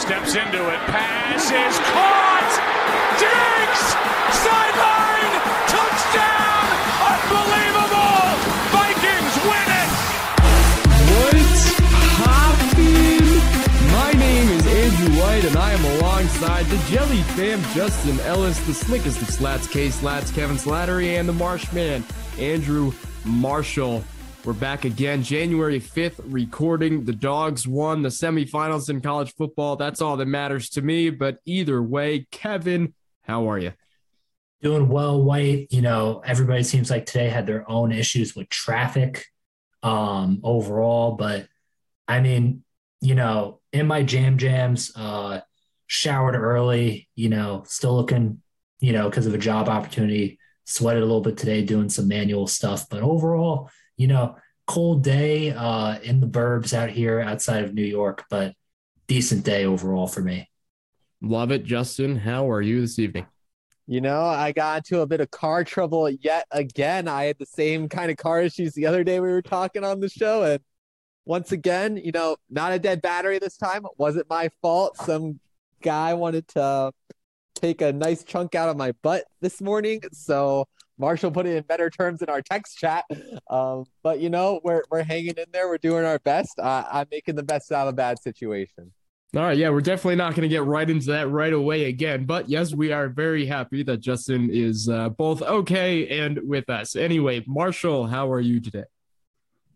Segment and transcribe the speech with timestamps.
[0.00, 0.80] steps into it.
[0.88, 2.52] Pass is caught.
[3.20, 3.84] Diggs!
[4.40, 5.34] Sideline!
[5.68, 6.64] Touchdown!
[7.12, 8.24] Unbelievable!
[8.72, 9.90] Vikings win it!
[11.20, 11.64] What's
[12.16, 13.28] poppin'?
[13.92, 18.72] My name is Andrew White, and I am alongside the Jelly Fam, Justin Ellis, the
[18.72, 22.04] slickest of slats, K Slats, Kevin Slattery, and the Marshman,
[22.38, 22.92] Andrew
[23.26, 24.02] Marshall.
[24.42, 27.04] We're back again, January 5th, recording.
[27.04, 29.76] The Dogs won the semifinals in college football.
[29.76, 31.10] That's all that matters to me.
[31.10, 33.74] But either way, Kevin, how are you?
[34.62, 35.66] Doing well, White.
[35.70, 39.26] You know, everybody seems like today had their own issues with traffic
[39.82, 41.12] um, overall.
[41.12, 41.46] But
[42.08, 42.64] I mean,
[43.02, 45.42] you know, in my jam jams, uh,
[45.86, 48.40] showered early, you know, still looking,
[48.78, 52.46] you know, because of a job opportunity, sweated a little bit today doing some manual
[52.46, 52.88] stuff.
[52.88, 54.34] But overall, you know,
[54.66, 58.54] cold day uh, in the burbs out here outside of New York, but
[59.06, 60.48] decent day overall for me.
[61.20, 62.16] Love it, Justin.
[62.16, 63.26] How are you this evening?
[63.86, 67.08] You know, I got into a bit of car trouble yet again.
[67.08, 70.00] I had the same kind of car issues the other day we were talking on
[70.00, 70.44] the show.
[70.44, 70.60] And
[71.26, 73.84] once again, you know, not a dead battery this time.
[73.84, 74.96] It wasn't my fault.
[74.96, 75.40] Some
[75.82, 76.92] guy wanted to
[77.54, 80.00] take a nice chunk out of my butt this morning.
[80.12, 80.68] So
[81.00, 83.04] Marshall put it in better terms in our text chat.
[83.48, 85.68] Um, but you know, we're we're hanging in there.
[85.68, 86.58] We're doing our best.
[86.58, 88.92] Uh, I'm making the best out of a bad situation.
[89.34, 92.24] All right, yeah, we're definitely not going to get right into that right away again.
[92.26, 96.96] But yes, we are very happy that Justin is uh, both okay and with us.
[96.96, 98.84] Anyway, Marshall, how are you today?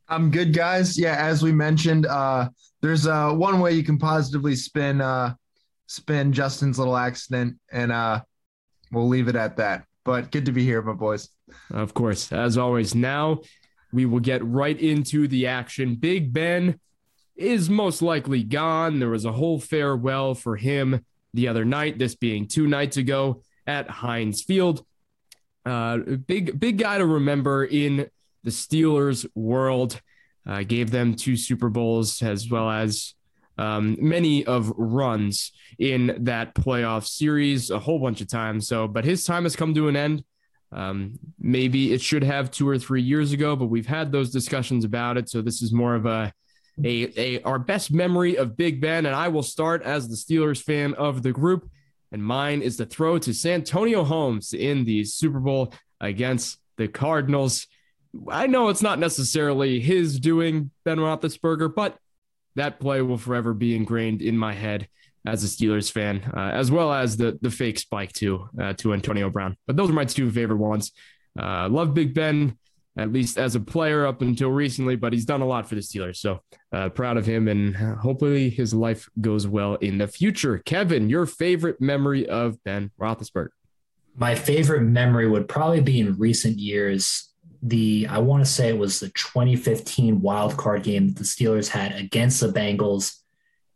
[0.08, 0.98] I'm good, guys.
[0.98, 2.48] Yeah, as we mentioned, uh,
[2.82, 5.34] there's uh, one way you can positively spin uh,
[5.86, 8.22] spin Justin's little accident, and uh,
[8.92, 9.84] we'll leave it at that.
[10.04, 11.30] But good to be here, my boys.
[11.70, 12.94] Of course, as always.
[12.94, 13.40] Now
[13.92, 15.94] we will get right into the action.
[15.94, 16.78] Big Ben
[17.36, 18.98] is most likely gone.
[18.98, 23.42] There was a whole farewell for him the other night, this being two nights ago
[23.66, 24.84] at Heinz Field.
[25.64, 28.08] Uh, big, big guy to remember in
[28.42, 30.00] the Steelers world.
[30.46, 33.14] Uh, gave them two Super Bowls as well as
[33.58, 38.68] um, many of runs in that playoff series a whole bunch of times.
[38.68, 40.24] So, but his time has come to an end.
[40.72, 44.84] Um, maybe it should have two or three years ago, but we've had those discussions
[44.84, 45.28] about it.
[45.28, 46.32] So this is more of a,
[46.82, 50.60] a, a our best memory of Big Ben, and I will start as the Steelers
[50.60, 51.70] fan of the group,
[52.10, 57.68] and mine is the throw to Santonio Holmes in the Super Bowl against the Cardinals.
[58.28, 61.98] I know it's not necessarily his doing, Ben Roethlisberger, but
[62.56, 64.88] that play will forever be ingrained in my head
[65.26, 68.92] as a Steelers fan, uh, as well as the the fake spike too uh, to
[68.92, 69.56] Antonio Brown.
[69.66, 70.92] But those are my two favorite ones.
[71.38, 72.58] Uh, love Big Ben,
[72.96, 75.80] at least as a player up until recently, but he's done a lot for the
[75.80, 76.16] Steelers.
[76.16, 76.40] So
[76.72, 80.58] uh, proud of him, and hopefully his life goes well in the future.
[80.58, 83.48] Kevin, your favorite memory of Ben Roethlisberger?
[84.16, 87.33] My favorite memory would probably be in recent years.
[87.64, 91.68] The I want to say it was the 2015 wild card game that the Steelers
[91.68, 93.16] had against the Bengals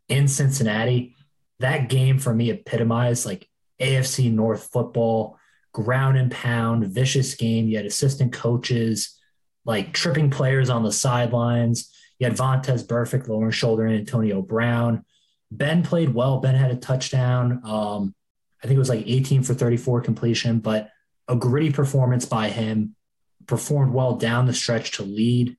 [0.09, 1.17] in Cincinnati
[1.61, 3.49] that game for me epitomized like
[3.81, 5.39] AFC North football,
[5.73, 7.69] ground and pound, vicious game.
[7.69, 9.19] You had assistant coaches
[9.65, 11.93] like tripping players on the sidelines.
[12.19, 15.05] You had Vontaze Burfict, lowering shoulder, and Antonio Brown.
[15.51, 16.39] Ben played well.
[16.39, 17.61] Ben had a touchdown.
[17.65, 18.15] Um,
[18.63, 20.91] I think it was like 18 for 34 completion, but
[21.29, 22.97] a gritty performance by him.
[23.49, 25.57] Performed well down the stretch to lead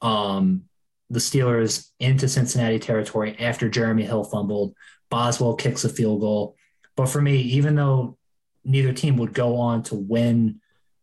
[0.00, 0.64] um,
[1.10, 4.74] the Steelers into Cincinnati territory after Jeremy Hill fumbled.
[5.10, 6.56] Boswell kicks a field goal.
[6.96, 8.16] But for me, even though
[8.64, 10.60] neither team would go on to win,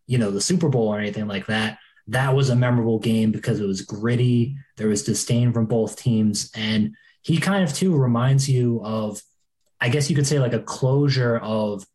[0.08, 1.78] you know, the Super Bowl or anything like that,
[2.08, 4.56] that was a memorable game because it was gritty.
[4.78, 6.50] There was disdain from both teams.
[6.56, 9.22] And he kind of too reminds you of,
[9.80, 11.86] I guess you could say, like a closure of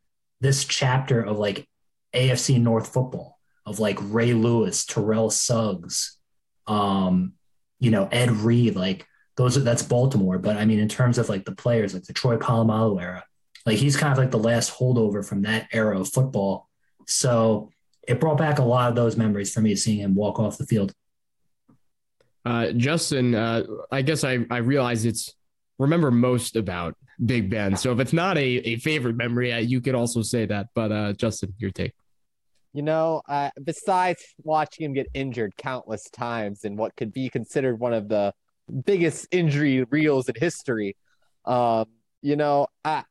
[0.40, 1.68] this chapter of like
[2.14, 3.33] AFC North football,
[3.66, 6.18] of like Ray Lewis, Terrell Suggs,
[6.66, 7.34] um,
[7.78, 10.38] you know, Ed Reed, like those are that's Baltimore.
[10.38, 13.24] But I mean, in terms of like the players, like the Troy Polamalu era,
[13.66, 16.68] like he's kind of like the last holdover from that era of football.
[17.06, 17.70] So
[18.06, 20.66] it brought back a lot of those memories for me seeing him walk off the
[20.66, 20.92] field.
[22.44, 25.32] Uh, Justin, uh, I guess I, I realize it's
[25.78, 26.94] remember most about
[27.24, 27.76] Big Ben.
[27.76, 30.68] So if it's not a, a favorite memory, uh, you could also say that.
[30.74, 31.92] But uh, Justin, your take.
[32.74, 37.78] You know, uh, besides watching him get injured countless times in what could be considered
[37.78, 38.34] one of the
[38.84, 40.96] biggest injury reels in history.
[41.44, 41.86] Um,
[42.20, 43.04] you know, I,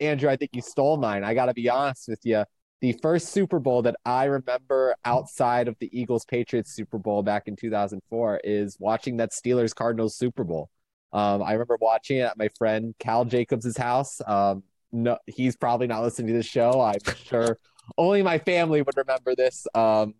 [0.00, 1.24] Andrew, I think you stole mine.
[1.24, 2.44] I got to be honest with you.
[2.80, 7.44] The first Super Bowl that I remember outside of the Eagles Patriots Super Bowl back
[7.46, 10.68] in 2004 is watching that Steelers Cardinals Super Bowl.
[11.12, 14.20] Um, I remember watching it at my friend Cal Jacobs' house.
[14.26, 16.80] Um, no, he's probably not listening to this show.
[16.80, 17.58] I'm sure
[17.98, 19.66] only my family would remember this.
[19.74, 20.14] Um,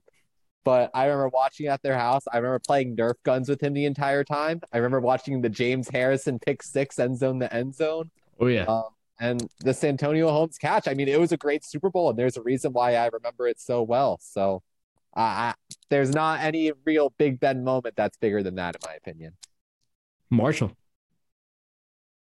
[0.65, 2.25] but I remember watching at their house.
[2.33, 4.61] I remember playing Nerf guns with him the entire time.
[4.73, 8.11] I remember watching the James Harrison pick six end zone to end zone.
[8.41, 8.65] Oh yeah.
[8.65, 8.89] Um,
[9.21, 10.89] and the Santonio Holmes catch.
[10.89, 13.47] I mean, it was a great Super Bowl, and there's a reason why I remember
[13.47, 14.19] it so well.
[14.21, 14.63] So,
[15.17, 15.53] uh,
[15.89, 19.35] there's not any real Big Ben moment that's bigger than that, in my opinion.
[20.31, 20.73] Marshall.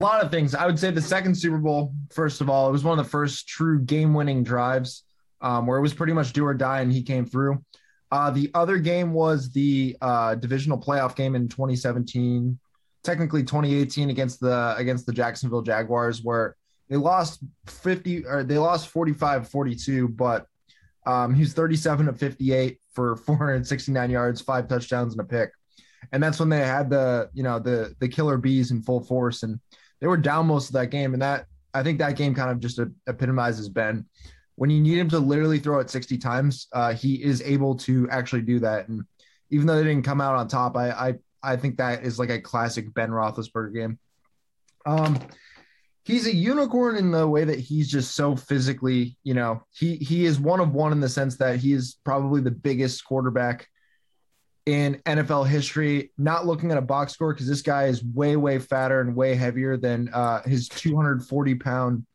[0.00, 0.54] A lot of things.
[0.54, 3.10] I would say the second Super Bowl, first of all, it was one of the
[3.10, 5.02] first true game winning drives
[5.40, 7.62] um, where it was pretty much do or die, and he came through.
[8.10, 12.58] Uh, the other game was the uh, divisional playoff game in 2017,
[13.02, 16.56] technically 2018 against the against the Jacksonville Jaguars, where
[16.88, 20.46] they lost 50 or they lost 45 42, but
[21.06, 25.50] um, he's 37 of 58 for 469 yards, five touchdowns, and a pick.
[26.12, 29.42] And that's when they had the, you know, the the killer bees in full force.
[29.42, 29.60] And
[30.00, 31.12] they were down most of that game.
[31.12, 34.06] And that I think that game kind of just epitomizes Ben.
[34.58, 38.08] When you need him to literally throw it 60 times, uh, he is able to
[38.10, 38.88] actually do that.
[38.88, 39.04] And
[39.50, 42.30] even though they didn't come out on top, I I, I think that is like
[42.30, 43.98] a classic Ben Roethlisberger game.
[44.84, 45.18] Um,
[46.02, 50.24] he's a unicorn in the way that he's just so physically, you know, he he
[50.24, 53.68] is one of one in the sense that he is probably the biggest quarterback
[54.66, 56.10] in NFL history.
[56.18, 59.34] Not looking at a box score because this guy is way way fatter and way
[59.34, 62.06] heavier than uh, his 240 pound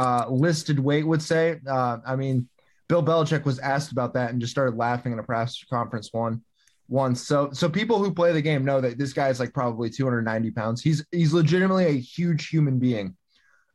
[0.00, 1.60] uh, listed weight would say.
[1.68, 2.48] Uh, I mean,
[2.88, 6.40] Bill Belichick was asked about that and just started laughing in a press conference one
[6.88, 7.20] once.
[7.20, 10.50] So so people who play the game know that this guy is like probably 290
[10.52, 10.80] pounds.
[10.80, 13.14] He's he's legitimately a huge human being.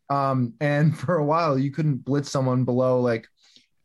[0.09, 3.27] Um, and for a while, you couldn't blitz someone below like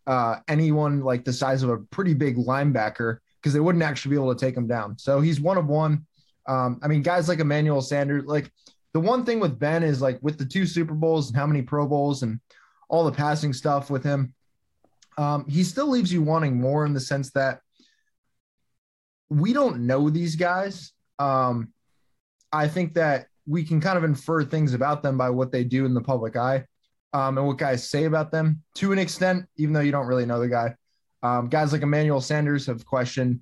[0.06, 4.16] uh, anyone like the size of a pretty big linebacker because they wouldn't actually be
[4.16, 4.98] able to take him down.
[4.98, 6.06] So he's one of one.
[6.48, 8.50] Um, I mean, guys like Emmanuel Sanders, like
[8.92, 11.62] the one thing with Ben is like with the two Super Bowls and how many
[11.62, 12.40] Pro Bowls and
[12.88, 14.34] all the passing stuff with him,
[15.16, 17.60] um, he still leaves you wanting more in the sense that
[19.28, 20.92] we don't know these guys.
[21.18, 21.72] Um,
[22.52, 25.86] I think that we can kind of infer things about them by what they do
[25.86, 26.64] in the public eye
[27.12, 30.26] um, and what guys say about them to an extent, even though you don't really
[30.26, 30.74] know the guy.
[31.22, 33.40] Um, guys like Emmanuel Sanders have questioned,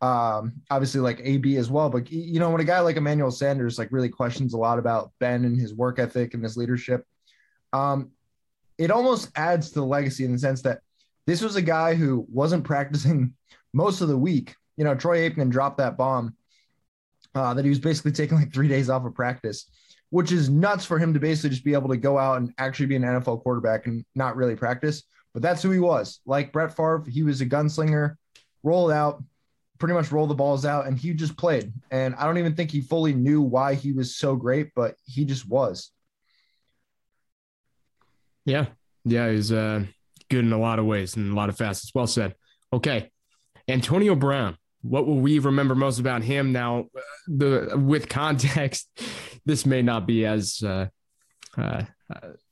[0.00, 1.90] um, obviously like AB as well.
[1.90, 5.12] But you know, when a guy like Emmanuel Sanders like really questions a lot about
[5.18, 7.06] Ben and his work ethic and his leadership,
[7.72, 8.10] um,
[8.78, 10.80] it almost adds to the legacy in the sense that
[11.26, 13.34] this was a guy who wasn't practicing
[13.72, 14.54] most of the week.
[14.76, 16.34] You know, Troy Aikman dropped that bomb
[17.34, 19.66] uh, that he was basically taking like three days off of practice,
[20.08, 22.86] which is nuts for him to basically just be able to go out and actually
[22.86, 25.02] be an NFL quarterback and not really practice.
[25.34, 26.20] But that's who he was.
[26.24, 28.16] Like Brett Favre, he was a gunslinger,
[28.62, 29.22] rolled out,
[29.80, 31.72] pretty much roll the balls out, and he just played.
[31.90, 35.24] And I don't even think he fully knew why he was so great, but he
[35.24, 35.90] just was.
[38.44, 38.66] Yeah.
[39.04, 39.30] Yeah.
[39.30, 39.84] He's uh,
[40.28, 41.92] good in a lot of ways and a lot of facets.
[41.94, 42.36] Well said.
[42.72, 43.10] Okay.
[43.68, 46.86] Antonio Brown what will we remember most about him now
[47.26, 48.88] the with context
[49.44, 50.86] this may not be as uh,
[51.58, 51.82] uh,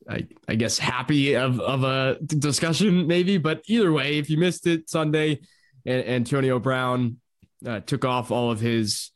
[0.09, 4.67] I, I guess happy of, of a discussion maybe but either way if you missed
[4.67, 5.41] it sunday
[5.89, 7.17] and antonio brown
[7.67, 9.11] uh, took off all of his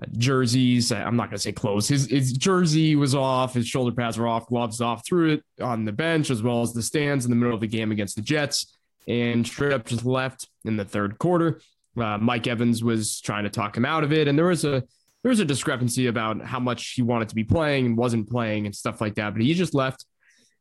[0.00, 0.92] uh, jerseys.
[0.92, 1.88] I'm not going to say clothes.
[1.88, 3.54] His, his jersey was off.
[3.54, 4.46] His shoulder pads were off.
[4.46, 5.04] Gloves off.
[5.04, 7.66] Threw it on the bench as well as the stands in the middle of the
[7.66, 8.76] game against the jets.
[9.08, 11.60] And straight up just left in the third quarter.
[11.96, 14.84] Uh, Mike Evans was trying to talk him out of it, and there was a
[15.22, 18.66] there was a discrepancy about how much he wanted to be playing and wasn't playing
[18.66, 19.32] and stuff like that.
[19.32, 20.04] But he just left,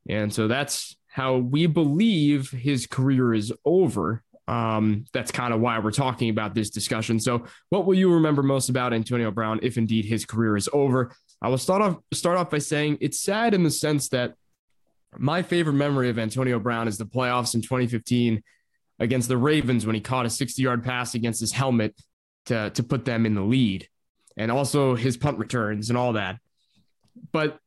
[0.10, 4.24] and so that's how we believe his career is over.
[4.48, 7.20] Um, that's kind of why we're talking about this discussion.
[7.20, 11.12] So, what will you remember most about Antonio Brown if indeed his career is over?
[11.42, 14.34] I will start off start off by saying it's sad in the sense that
[15.18, 18.42] my favorite memory of Antonio Brown is the playoffs in 2015
[19.00, 21.96] against the Ravens when he caught a 60 yard pass against his helmet
[22.46, 23.88] to, to put them in the lead,
[24.36, 26.38] and also his punt returns and all that.
[27.32, 27.60] But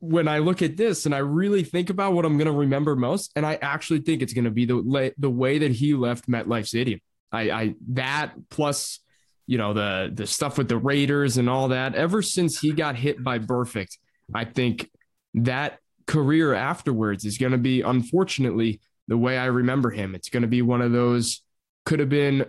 [0.00, 2.94] when I look at this and I really think about what I'm going to remember
[2.94, 6.28] most, and I actually think it's going to be the the way that he left
[6.28, 7.00] MetLife Stadium.
[7.32, 9.00] I, I that plus
[9.46, 11.94] you know the the stuff with the Raiders and all that.
[11.94, 13.96] Ever since he got hit by Burfict,
[14.34, 14.90] I think
[15.34, 20.14] that career afterwards is going to be unfortunately the way I remember him.
[20.14, 21.42] It's going to be one of those
[21.84, 22.46] could have been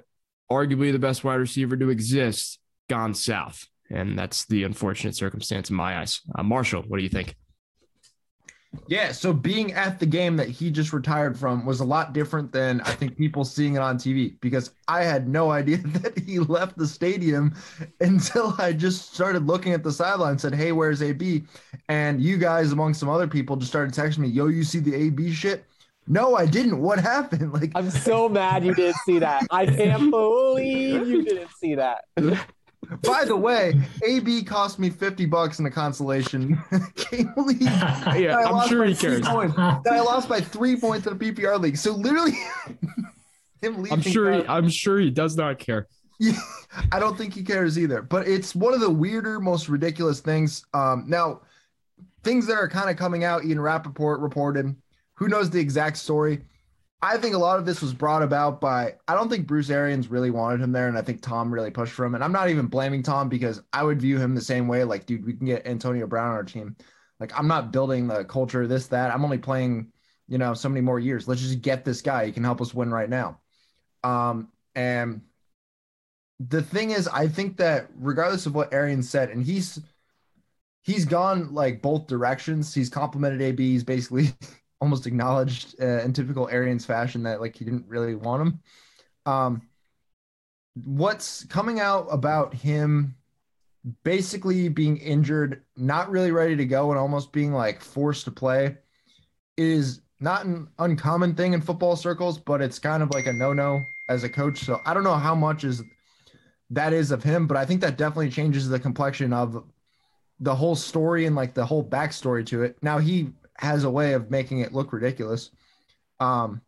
[0.51, 3.68] arguably the best wide receiver to exist gone south.
[3.91, 6.21] And that's the unfortunate circumstance in my eyes.
[6.37, 7.35] Uh, Marshall, what do you think?
[8.87, 12.51] Yeah, so being at the game that he just retired from was a lot different
[12.51, 16.37] than I think people seeing it on TV because I had no idea that he
[16.37, 17.55] left the stadium
[17.99, 21.45] until I just started looking at the sideline and said, Hey, where's AB?
[21.87, 24.93] And you guys, among some other people, just started texting me, Yo, you see the
[24.93, 25.65] AB shit?
[26.07, 26.79] No, I didn't.
[26.89, 27.53] What happened?
[27.53, 29.45] Like I'm so mad you didn't see that.
[29.49, 32.05] I can't believe you didn't see that.
[33.03, 36.59] By the way, AB cost me 50 bucks in a consolation
[37.11, 37.61] game league.
[37.61, 39.21] Yeah, I'm sure he cares.
[39.21, 39.55] points.
[39.57, 41.77] That I lost by three points in a PPR league.
[41.77, 42.31] So literally,
[43.61, 43.93] him leaving.
[43.93, 44.31] I'm sure.
[44.31, 45.87] He, I'm sure he does not care.
[46.19, 46.33] Yeah,
[46.91, 48.01] I don't think he cares either.
[48.01, 50.65] But it's one of the weirder, most ridiculous things.
[50.73, 51.41] Um, now,
[52.23, 53.45] things that are kind of coming out.
[53.45, 54.75] Ian Rapoport reported.
[55.15, 56.41] Who knows the exact story?
[57.01, 58.95] I think a lot of this was brought about by.
[59.07, 61.93] I don't think Bruce Arians really wanted him there, and I think Tom really pushed
[61.93, 62.13] for him.
[62.13, 64.83] And I'm not even blaming Tom because I would view him the same way.
[64.83, 66.75] Like, dude, we can get Antonio Brown on our team.
[67.19, 69.13] Like, I'm not building the culture, this, that.
[69.13, 69.93] I'm only playing,
[70.27, 71.27] you know, so many more years.
[71.27, 72.25] Let's just get this guy.
[72.25, 73.39] He can help us win right now.
[74.03, 75.21] Um, and
[76.39, 79.79] the thing is, I think that regardless of what Arians said, and he's
[80.81, 82.73] he's gone like both directions.
[82.73, 83.71] He's complimented AB.
[83.71, 84.33] He's basically
[84.81, 88.59] almost acknowledged uh, in typical Arians fashion that like he didn't really want him.
[89.25, 89.61] Um,
[90.75, 93.15] what's coming out about him
[94.03, 98.77] basically being injured, not really ready to go, and almost being like forced to play
[99.57, 103.81] is not an uncommon thing in football circles, but it's kind of like a no-no
[104.09, 104.59] as a coach.
[104.59, 105.81] So I don't know how much is
[106.71, 109.63] that is of him, but I think that definitely changes the complexion of
[110.39, 112.77] the whole story and like the whole backstory to it.
[112.81, 113.29] Now he
[113.59, 115.51] has a way of making it look ridiculous.
[116.19, 116.61] Um,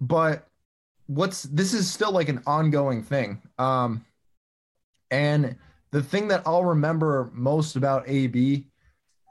[0.00, 0.48] but
[1.06, 3.42] what's this is still like an ongoing thing.
[3.58, 4.04] Um,
[5.10, 5.56] and
[5.90, 8.66] the thing that I'll remember most about AB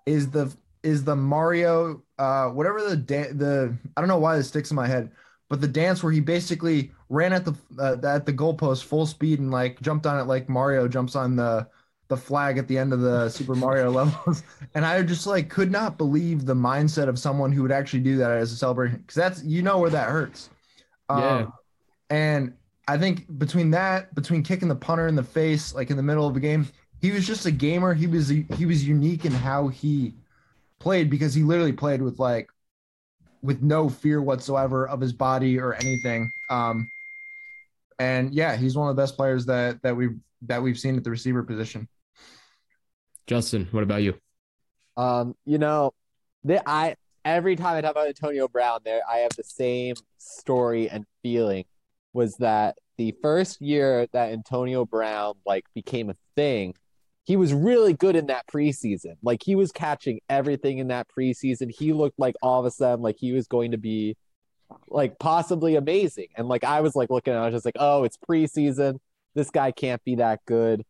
[0.05, 4.47] is the is the Mario uh whatever the da- the I don't know why this
[4.47, 5.11] sticks in my head,
[5.49, 9.39] but the dance where he basically ran at the uh, at the goalpost full speed
[9.39, 11.67] and like jumped on it like Mario jumps on the
[12.07, 14.43] the flag at the end of the Super Mario levels,
[14.75, 18.17] and I just like could not believe the mindset of someone who would actually do
[18.17, 20.49] that as a celebration because that's you know where that hurts.
[21.09, 21.37] Yeah.
[21.37, 21.53] Um,
[22.09, 22.53] and
[22.87, 26.27] I think between that, between kicking the punter in the face like in the middle
[26.27, 26.67] of the game,
[27.01, 27.93] he was just a gamer.
[27.93, 30.13] He was he was unique in how he
[30.79, 32.49] played because he literally played with like
[33.41, 36.31] with no fear whatsoever of his body or anything.
[36.49, 36.89] Um,
[37.99, 41.03] and yeah, he's one of the best players that that we've that we've seen at
[41.03, 41.87] the receiver position.
[43.27, 44.15] Justin, what about you?
[44.95, 45.93] Um, you know,
[46.43, 50.89] the, I every time I talk about Antonio Brown, there I have the same story
[50.89, 51.65] and feeling.
[52.13, 56.73] Was that the first year that Antonio Brown like became a thing?
[57.25, 59.17] He was really good in that preseason.
[59.21, 61.69] Like he was catching everything in that preseason.
[61.69, 64.15] He looked like all of a sudden like he was going to be
[64.87, 66.27] like possibly amazing.
[66.37, 68.99] And like I was like looking at I was just like, oh, it's preseason.
[69.35, 70.85] This guy can't be that good.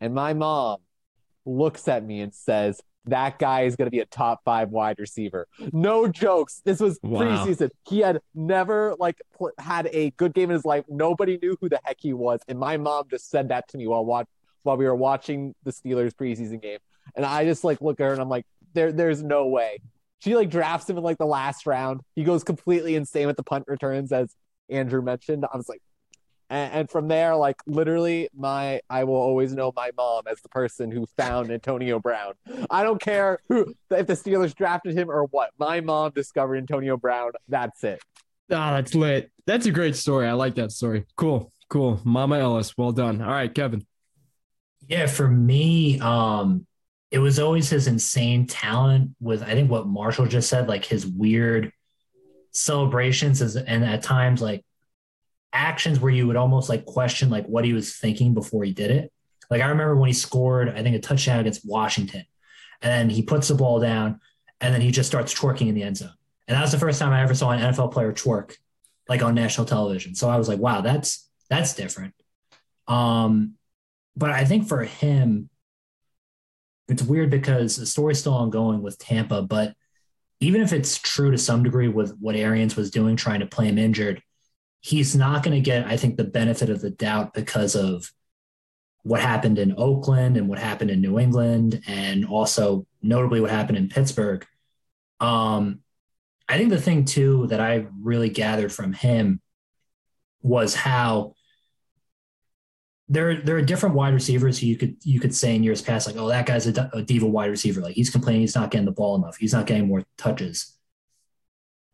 [0.00, 0.78] And my mom
[1.46, 4.96] looks at me and says, that guy is going to be a top five wide
[4.98, 5.46] receiver.
[5.72, 6.60] No jokes.
[6.64, 7.20] This was Wow.
[7.20, 7.70] preseason.
[7.88, 10.84] He had never like pl- had a good game in his life.
[10.88, 13.86] Nobody knew who the heck he was, and my mom just said that to me
[13.86, 14.26] while watch
[14.64, 16.78] while we were watching the Steelers preseason game.
[17.14, 19.78] And I just like look at her and I'm like, there, there's no way.
[20.18, 22.00] She like drafts him in like the last round.
[22.16, 24.34] He goes completely insane with the punt returns, as
[24.68, 25.44] Andrew mentioned.
[25.52, 25.80] I was like,
[26.48, 30.48] and, and from there, like literally, my I will always know my mom as the
[30.48, 32.34] person who found Antonio Brown.
[32.70, 35.50] I don't care who if the Steelers drafted him or what.
[35.58, 37.32] My mom discovered Antonio Brown.
[37.48, 38.00] That's it.
[38.50, 39.30] Ah, that's lit.
[39.46, 40.26] That's a great story.
[40.28, 41.04] I like that story.
[41.16, 42.00] Cool, cool.
[42.04, 43.20] Mama Ellis, well done.
[43.20, 43.84] All right, Kevin.
[44.88, 46.66] Yeah, for me, um,
[47.10, 51.06] it was always his insane talent with I think what Marshall just said, like his
[51.06, 51.72] weird
[52.52, 54.64] celebrations is, and at times like
[55.56, 58.90] actions where you would almost like question like what he was thinking before he did
[58.90, 59.12] it.
[59.50, 62.24] Like I remember when he scored, I think a touchdown against Washington,
[62.82, 64.20] and then he puts the ball down,
[64.60, 66.12] and then he just starts twerking in the end zone.
[66.48, 68.54] And that was the first time I ever saw an NFL player twerk,
[69.08, 70.14] like on national television.
[70.14, 72.14] So I was like, wow, that's that's different.
[72.88, 73.54] Um,
[74.16, 75.48] but I think for him,
[76.88, 79.42] it's weird because the story's still ongoing with Tampa.
[79.42, 79.74] But
[80.40, 83.66] even if it's true to some degree with what Arians was doing, trying to play
[83.66, 84.22] him injured,
[84.86, 88.12] he's not going to get, I think, the benefit of the doubt because of
[89.02, 93.78] what happened in Oakland and what happened in New England, and also notably what happened
[93.78, 94.46] in Pittsburgh.
[95.18, 95.80] Um,
[96.48, 99.40] I think the thing too that I really gathered from him
[100.40, 101.34] was how
[103.08, 106.06] there there are different wide receivers who you could you could say in years past
[106.06, 108.84] like oh that guy's a, a diva wide receiver like he's complaining he's not getting
[108.84, 110.75] the ball enough he's not getting more touches.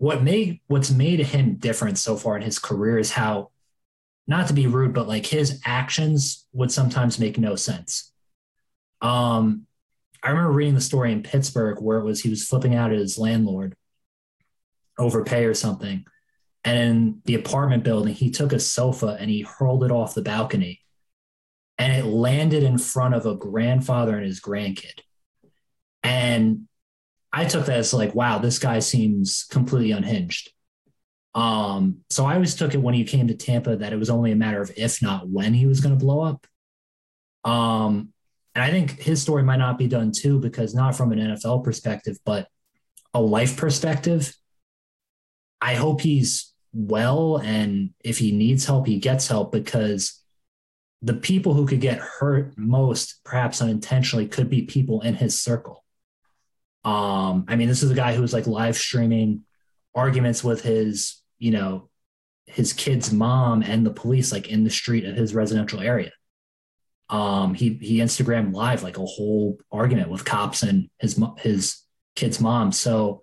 [0.03, 3.53] What made what's made him different so far in his career is how
[4.27, 8.13] not to be rude but like his actions would sometimes make no sense.
[9.01, 9.69] Um
[10.21, 12.99] I remember reading the story in Pittsburgh where it was he was flipping out at
[12.99, 13.77] his landlord
[14.99, 16.05] overpay or something.
[16.65, 20.23] And in the apartment building, he took a sofa and he hurled it off the
[20.23, 20.81] balcony
[21.79, 24.99] and it landed in front of a grandfather and his grandkid.
[26.03, 26.67] And
[27.33, 30.51] I took that as like, wow, this guy seems completely unhinged.
[31.35, 34.33] Um, so I always took it when he came to Tampa that it was only
[34.33, 36.47] a matter of if not when he was going to blow up.
[37.45, 38.13] Um,
[38.55, 41.65] and I think his story might not be done too, because not from an NFL
[41.65, 42.49] perspective, but
[43.15, 44.35] a life perspective.
[45.61, 47.39] I hope he's well.
[47.39, 50.21] And if he needs help, he gets help because
[51.01, 55.82] the people who could get hurt most, perhaps unintentionally, could be people in his circle.
[56.85, 59.45] Um, I mean, this is a guy who was like live streaming
[59.95, 61.89] arguments with his, you know,
[62.47, 66.13] his kid's mom and the police, like in the street of his residential area.
[67.09, 71.83] Um, he he Instagram live like a whole argument with cops and his his
[72.17, 72.73] kid's mom.
[72.73, 73.23] So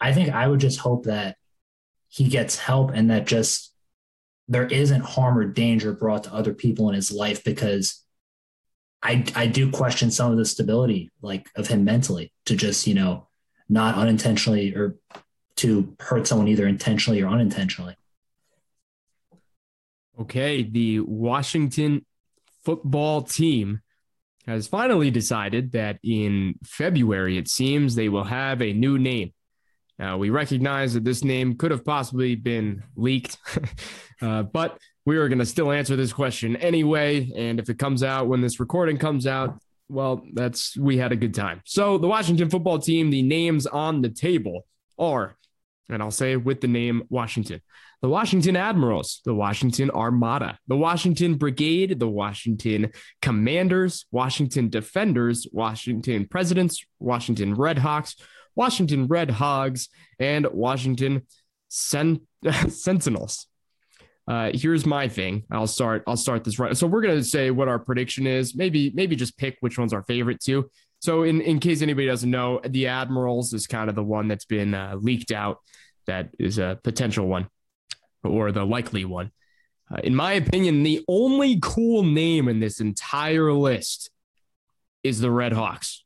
[0.00, 1.36] I think I would just hope that
[2.08, 3.72] he gets help and that just
[4.48, 8.03] there isn't harm or danger brought to other people in his life because
[9.04, 12.94] I I do question some of the stability like of him mentally to just you
[12.94, 13.28] know
[13.68, 14.96] not unintentionally or
[15.56, 17.96] to hurt someone either intentionally or unintentionally.
[20.18, 22.04] Okay, the Washington
[22.64, 23.80] football team
[24.46, 29.32] has finally decided that in February, it seems they will have a new name.
[29.98, 33.38] Now, we recognize that this name could have possibly been leaked,
[34.22, 37.30] uh, but we are going to still answer this question anyway.
[37.36, 39.58] And if it comes out when this recording comes out,
[39.88, 41.60] well, that's we had a good time.
[41.64, 44.66] So, the Washington football team, the names on the table
[44.98, 45.36] are,
[45.88, 47.60] and I'll say with the name Washington,
[48.04, 52.90] the Washington Admirals, the Washington Armada, the Washington Brigade, the Washington
[53.22, 58.16] Commanders, Washington Defenders, Washington Presidents, Washington Redhawks,
[58.54, 61.22] Washington Red Hogs, and Washington
[61.68, 62.20] Sen-
[62.68, 63.46] Sentinels.
[64.26, 65.44] Uh, here's my thing.
[65.50, 66.02] I'll start.
[66.06, 66.76] I'll start this right.
[66.76, 68.54] So we're gonna say what our prediction is.
[68.54, 70.70] Maybe maybe just pick which one's our favorite too.
[71.00, 74.46] So in in case anybody doesn't know, the Admirals is kind of the one that's
[74.46, 75.58] been uh, leaked out.
[76.06, 77.48] That is a potential one,
[78.22, 79.30] or the likely one.
[79.90, 84.10] Uh, in my opinion, the only cool name in this entire list
[85.02, 86.03] is the Red Hawks.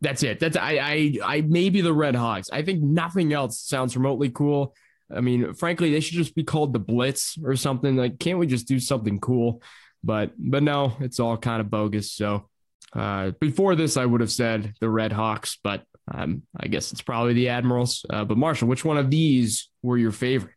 [0.00, 0.40] That's it.
[0.40, 2.48] That's I I I maybe the Red Hawks.
[2.50, 4.74] I think nothing else sounds remotely cool.
[5.14, 7.96] I mean, frankly, they should just be called the Blitz or something.
[7.96, 9.62] Like, can't we just do something cool?
[10.02, 12.12] But but no, it's all kind of bogus.
[12.12, 12.48] So
[12.94, 15.82] uh, before this, I would have said the Red Hawks, but
[16.12, 18.04] um, I guess it's probably the Admirals.
[18.08, 20.54] Uh, but Marshall, which one of these were your favorite?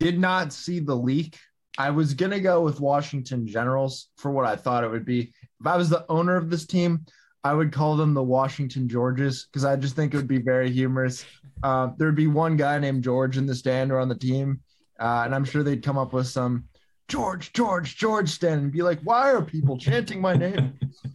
[0.00, 1.38] Did not see the leak.
[1.78, 5.32] I was gonna go with Washington Generals for what I thought it would be.
[5.60, 7.06] If I was the owner of this team,
[7.44, 10.70] I would call them the Washington Georges because I just think it would be very
[10.70, 11.24] humorous.
[11.62, 14.60] Uh, there'd be one guy named George in the stand or on the team,
[15.00, 16.64] uh, and I'm sure they'd come up with some
[17.08, 20.78] George, George, George stand and be like, "Why are people chanting my name?"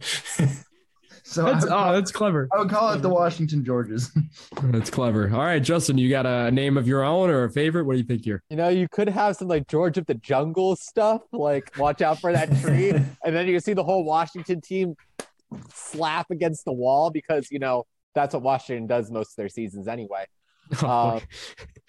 [1.22, 2.46] so that's, oh, that's clever.
[2.52, 4.10] I would call it the Washington Georges.
[4.64, 5.30] that's clever.
[5.32, 7.84] All right, Justin, you got a name of your own or a favorite?
[7.84, 8.42] What do you think here?
[8.50, 12.20] You know, you could have some like George of the Jungle stuff, like watch out
[12.20, 12.90] for that tree,
[13.24, 14.94] and then you can see the whole Washington team
[15.72, 19.88] slap against the wall because you know that's what Washington does most of their seasons
[19.88, 20.26] anyway.
[20.84, 21.22] Um,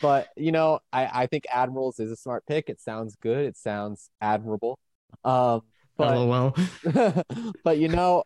[0.02, 2.70] but you know, I, I think Admirals is a smart pick.
[2.70, 3.46] It sounds good.
[3.46, 4.80] It sounds admirable.
[5.26, 5.64] Um,
[5.98, 6.56] but LOL.
[7.66, 8.24] but you know,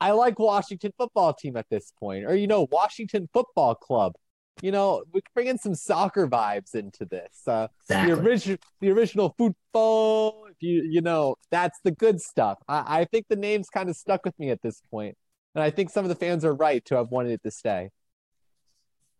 [0.00, 4.14] I like Washington football team at this point, or you know, Washington Football Club.
[4.62, 7.42] You know, we bring in some soccer vibes into this.
[7.46, 8.14] Uh, exactly.
[8.14, 12.58] The original, the original football you you know that's the good stuff.
[12.68, 15.16] I, I think the name's kind of stuck with me at this point,
[15.54, 17.90] and I think some of the fans are right to have wanted it to stay.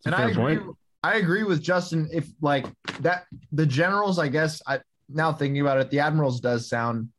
[0.04, 0.58] And I agree.
[0.58, 0.76] Point.
[1.02, 2.08] I agree with Justin.
[2.12, 2.66] If like
[3.00, 4.60] that, the Generals, I guess.
[4.66, 7.10] I now thinking about it, the Admirals does sound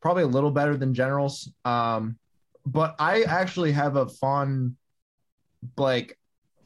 [0.00, 1.50] probably a little better than Generals.
[1.64, 2.18] Um,
[2.66, 4.76] but I actually have a fun,
[5.76, 6.18] like,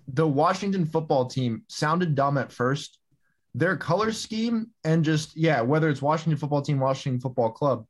[0.09, 2.98] the Washington football team sounded dumb at first,
[3.57, 7.87] their color scheme and just yeah, whether it's Washington football team, Washington football club,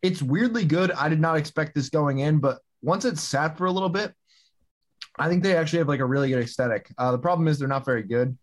[0.00, 0.92] it's weirdly good.
[0.92, 4.14] I did not expect this going in, but once it's sat for a little bit,
[5.18, 6.92] I think they actually have like a really good aesthetic.
[6.96, 8.38] Uh, the problem is they're not very good.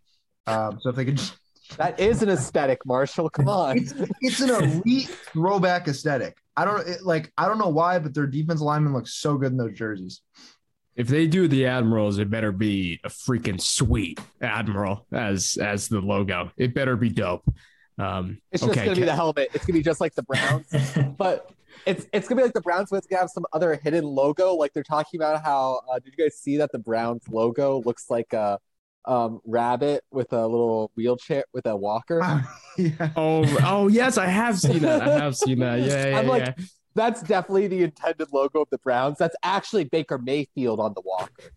[0.46, 1.38] Um, so if they could just
[1.78, 3.30] That is an aesthetic, Marshall.
[3.30, 3.78] Come on.
[3.78, 6.38] It's it's an elite throwback aesthetic.
[6.58, 9.54] I don't it, like I don't know why, but their defense linemen look so good
[9.54, 10.22] in those jerseys.
[10.96, 16.00] If they do the Admirals, it better be a freaking sweet Admiral as as the
[16.00, 16.52] logo.
[16.58, 17.44] It better be dope.
[17.98, 19.50] Um, It's just okay, gonna be the helmet.
[19.54, 20.68] It's gonna be just like the Browns,
[21.18, 21.52] but
[21.86, 24.54] it's it's gonna be like the Browns, but it's gonna have some other hidden logo.
[24.54, 28.10] Like they're talking about how uh, did you guys see that the Browns logo looks
[28.10, 28.60] like a
[29.06, 32.22] um, rabbit with a little wheelchair with a walker?
[32.78, 33.12] yeah.
[33.16, 35.02] Oh, oh yes, I have seen that.
[35.02, 35.80] I have seen that.
[35.82, 36.66] Yeah, yeah, I'm like, yeah.
[36.96, 39.18] That's definitely the intended logo of the Browns.
[39.18, 41.52] That's actually Baker Mayfield on the walker.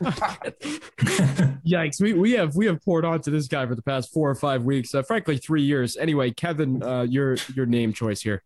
[1.66, 2.00] Yikes!
[2.00, 4.64] We we have we have poured onto this guy for the past four or five
[4.64, 4.94] weeks.
[4.94, 5.96] Uh, frankly, three years.
[5.96, 8.42] Anyway, Kevin, uh, your your name choice here.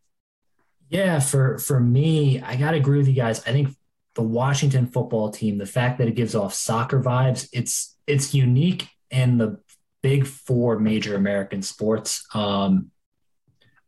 [0.88, 3.40] Yeah, for for me, I gotta agree with you guys.
[3.46, 3.74] I think
[4.14, 8.88] the Washington football team, the fact that it gives off soccer vibes, it's it's unique
[9.10, 9.60] in the
[10.02, 12.26] big four major American sports.
[12.34, 12.90] Um,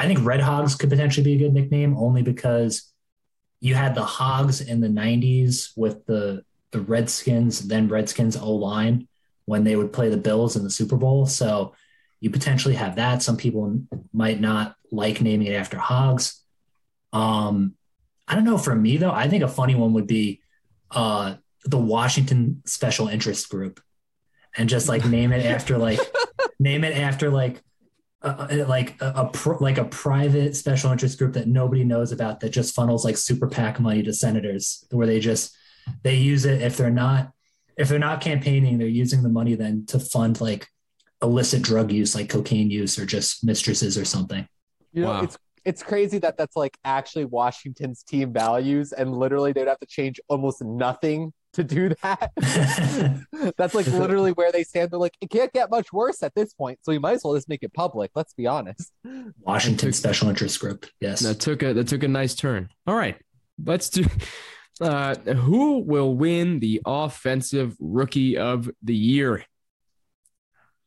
[0.00, 2.90] I think Red Hogs could potentially be a good nickname only because
[3.60, 9.08] you had the Hogs in the 90s with the the Redskins, then Redskins O line
[9.44, 11.26] when they would play the Bills in the Super Bowl.
[11.26, 11.74] So
[12.20, 13.22] you potentially have that.
[13.22, 13.82] Some people
[14.12, 16.40] might not like naming it after Hogs.
[17.12, 17.74] Um,
[18.26, 18.56] I don't know.
[18.56, 20.40] For me though, I think a funny one would be
[20.90, 21.34] uh,
[21.64, 23.80] the Washington Special Interest Group,
[24.56, 25.98] and just like name it after like
[26.58, 27.60] name it after like
[28.22, 32.40] uh, like a, a pr- like a private special interest group that nobody knows about
[32.40, 35.56] that just funnels like super PAC money to senators, where they just
[36.02, 37.32] they use it if they're not
[37.76, 40.68] if they're not campaigning, they're using the money then to fund like
[41.22, 44.46] illicit drug use, like cocaine use, or just mistresses or something.
[44.92, 45.22] You know, Wow.
[45.22, 49.86] it's it's crazy that that's like actually Washington's team values, and literally they'd have to
[49.86, 52.32] change almost nothing to do that.
[53.56, 54.90] that's like literally where they stand.
[54.90, 57.34] They're like, it can't get much worse at this point, so we might as well
[57.34, 58.10] just make it public.
[58.14, 58.92] Let's be honest.
[59.40, 60.86] Washington Special Interest Group.
[61.00, 61.20] Yes.
[61.20, 62.68] That took a that took a nice turn.
[62.86, 63.16] All right,
[63.64, 64.06] let's do.
[64.80, 69.44] Uh, who will win the offensive rookie of the year?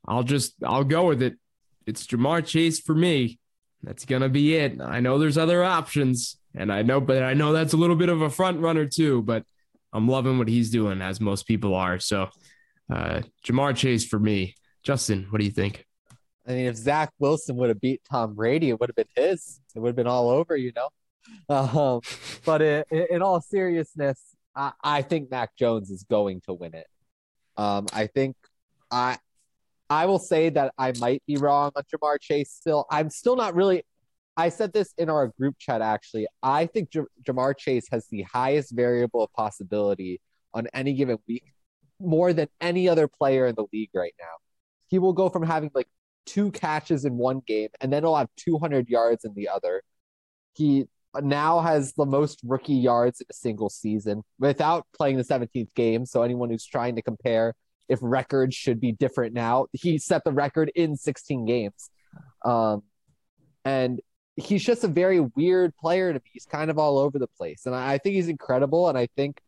[0.06, 1.36] I'll just I'll go with it.
[1.86, 3.39] It's Ja'Marr Chase for me.
[3.84, 4.82] That's gonna be it.
[4.82, 8.10] I know there's other options, and I know, but I know that's a little bit
[8.10, 9.21] of a front runner too.
[9.21, 9.43] But
[9.93, 11.99] I'm loving what he's doing, as most people are.
[11.99, 12.29] So,
[12.91, 14.56] uh, Ja'Marr Chase for me.
[14.84, 15.86] Justin, what do you think?
[16.47, 19.62] I mean, if Zach Wilson would have beat Tom Brady, it would have been his.
[19.75, 20.89] It would have been all over, you know.
[21.47, 22.01] Um,
[22.45, 24.19] but in, in all seriousness,
[24.53, 26.88] I, I think Mac Jones is going to win it.
[27.56, 28.36] Um, I think
[28.91, 29.17] I
[29.89, 32.51] I will say that I might be wrong on Ja'Marr Chase.
[32.51, 33.84] Still, I'm still not really.
[34.36, 35.82] I said this in our group chat.
[35.82, 40.22] Actually, I think J- Ja'Marr Chase has the highest variable of possibility
[40.54, 41.54] on any given week,
[42.00, 44.34] more than any other player in the league right now.
[44.88, 45.88] He will go from having like
[46.26, 49.84] two catches in one game, and then he'll have 200 yards in the other.
[50.54, 50.86] He
[51.22, 56.06] now has the most rookie yards in a single season without playing the 17th game.
[56.06, 57.54] So anyone who's trying to compare
[57.89, 61.91] if records should be different now, he set the record in 16 games.
[62.43, 62.84] Um,
[63.65, 64.02] and
[64.36, 66.30] he's just a very weird player to me.
[66.34, 68.89] He's kind of all over the place, and I, I think he's incredible.
[68.89, 69.41] And I think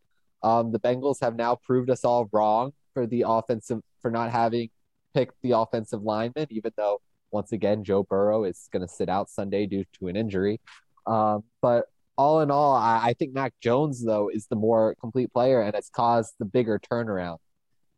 [0.43, 4.69] um, the Bengals have now proved us all wrong for the offensive for not having
[5.13, 9.29] picked the offensive lineman, even though once again Joe Burrow is going to sit out
[9.29, 10.59] Sunday due to an injury.
[11.07, 11.85] Um, but
[12.17, 15.75] all in all, I, I think Mac Jones though is the more complete player and
[15.75, 17.37] has caused the bigger turnaround.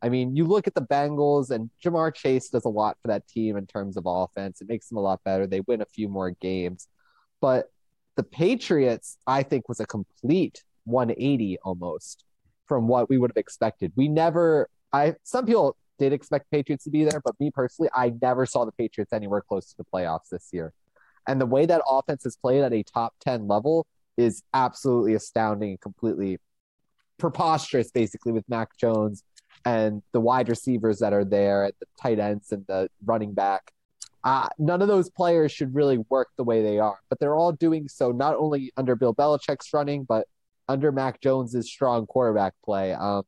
[0.02, 3.28] I mean, you look at the Bengals and Ja'Marr Chase does a lot for that
[3.28, 4.62] team in terms of offense.
[4.62, 5.48] It makes them a lot better.
[5.48, 6.88] They win a few more games.
[7.42, 7.72] But
[8.16, 12.24] the Patriots, I think, was a complete 180 almost
[12.68, 13.92] from what we would have expected.
[13.96, 18.14] We never I some people did expect Patriots to be there, but me personally, I
[18.22, 20.74] never saw the Patriots anywhere close to the playoffs this year.
[21.28, 25.72] And the way that offense is played at a top 10 level is absolutely astounding
[25.72, 26.40] and completely
[27.18, 29.24] preposterous, basically, with Mac Jones
[29.68, 33.74] and the wide receivers that are there at the tight ends and the running back.
[34.24, 37.52] Uh, none of those players should really work the way they are, but they're all
[37.52, 40.26] doing so not only under Bill Belichick's running, but
[40.70, 42.94] under Mac Jones's strong quarterback play.
[42.94, 43.24] Um,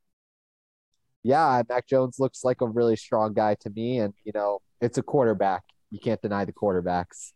[1.23, 4.97] yeah, Mac Jones looks like a really strong guy to me, and you know, it's
[4.97, 5.63] a quarterback.
[5.91, 7.33] You can't deny the quarterbacks.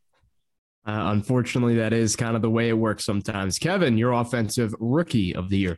[0.86, 3.60] Uh, unfortunately, that is kind of the way it works sometimes.
[3.60, 5.78] Kevin, your offensive rookie of the year.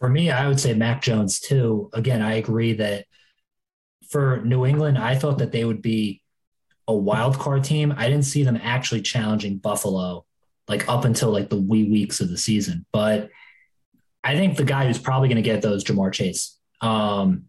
[0.00, 1.90] For me, I would say Mac Jones too.
[1.92, 3.06] Again, I agree that
[4.10, 6.22] for New England, I thought that they would be
[6.86, 7.92] a wild card team.
[7.96, 10.24] I didn't see them actually challenging Buffalo
[10.68, 12.86] like up until like the wee weeks of the season.
[12.92, 13.30] But
[14.22, 16.58] I think the guy who's probably going to get those Ja'Marr Chase.
[16.80, 17.44] Um,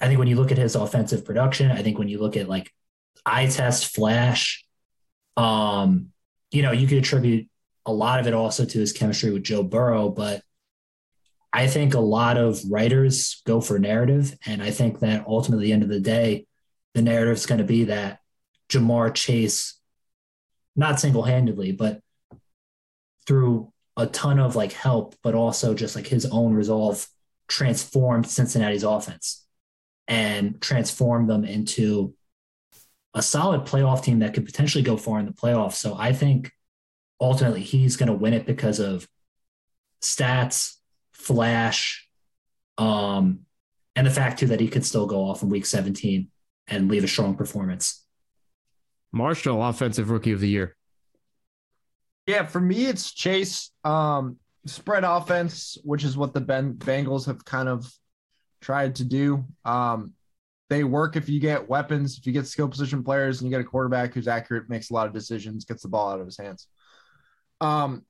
[0.00, 2.48] I think when you look at his offensive production, I think when you look at
[2.48, 2.72] like
[3.26, 4.64] eye test flash.
[5.36, 6.08] Um,
[6.50, 7.48] you know, you could attribute
[7.86, 10.42] a lot of it also to his chemistry with Joe Burrow, but
[11.52, 14.36] I think a lot of writers go for narrative.
[14.46, 16.46] And I think that ultimately, at the end of the day,
[16.94, 18.20] the narrative is going to be that
[18.68, 19.78] Ja'Marr Chase,
[20.76, 22.00] not single handedly, but
[23.26, 27.06] through a ton of like help, but also just like his own resolve,
[27.48, 29.46] transformed Cincinnati's offense
[30.06, 32.14] and transformed them into
[33.14, 35.74] a solid playoff team that could potentially go far in the playoffs.
[35.74, 36.52] So I think
[37.20, 39.06] ultimately he's going to win it because of
[40.00, 40.76] stats,
[41.20, 42.08] flash,
[42.78, 43.40] um,
[43.94, 46.28] and the fact too that he could still go off in week 17
[46.68, 48.04] and leave a strong performance.
[49.12, 50.76] Marshall, offensive rookie of the year.
[52.26, 53.70] Yeah, for me, it's Chase.
[53.84, 57.92] Um, spread offense, which is what the ben- Bengals have kind of
[58.60, 59.44] tried to do.
[59.64, 60.14] Um,
[60.68, 63.64] they work if you get weapons, if you get skill position players, and you get
[63.64, 66.38] a quarterback who's accurate, makes a lot of decisions, gets the ball out of his
[66.38, 66.68] hands.
[67.60, 68.04] Um,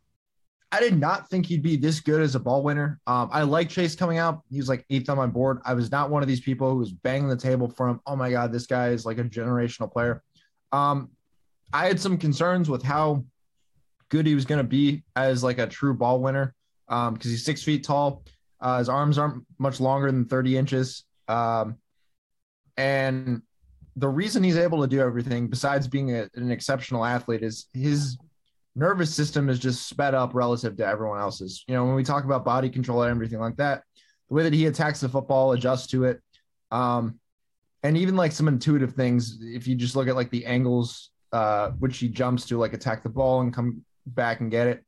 [0.73, 3.01] I did not think he'd be this good as a ball winner.
[3.07, 4.43] Um, I like Chase coming out.
[4.51, 5.59] He was like eighth on my board.
[5.65, 8.01] I was not one of these people who was banging the table for him.
[8.07, 10.23] Oh my God, this guy is like a generational player.
[10.71, 11.11] Um,
[11.73, 13.25] I had some concerns with how
[14.11, 16.55] good he was going to be as like a true ball winner
[16.87, 18.25] because um, he's six feet tall.
[18.61, 21.05] Uh, his arms aren't much longer than 30 inches.
[21.27, 21.77] Um,
[22.77, 23.43] and
[23.97, 28.19] the reason he's able to do everything, besides being a, an exceptional athlete, is his
[28.75, 31.65] nervous system is just sped up relative to everyone else's.
[31.67, 33.83] You know, when we talk about body control and everything like that,
[34.29, 36.21] the way that he attacks the football, adjusts to it,
[36.71, 37.19] um,
[37.83, 39.39] and even like some intuitive things.
[39.41, 43.03] If you just look at like the angles uh, which he jumps to, like attack
[43.03, 44.85] the ball and come back and get it.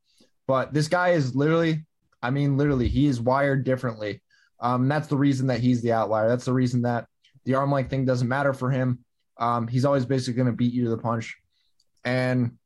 [0.47, 1.85] But this guy is literally,
[2.21, 4.21] I mean, literally, he is wired differently.
[4.59, 6.27] Um, that's the reason that he's the outlier.
[6.27, 7.05] That's the reason that
[7.45, 8.99] the arm length thing doesn't matter for him.
[9.37, 11.35] Um, he's always basically going to beat you to the punch.
[12.05, 12.57] And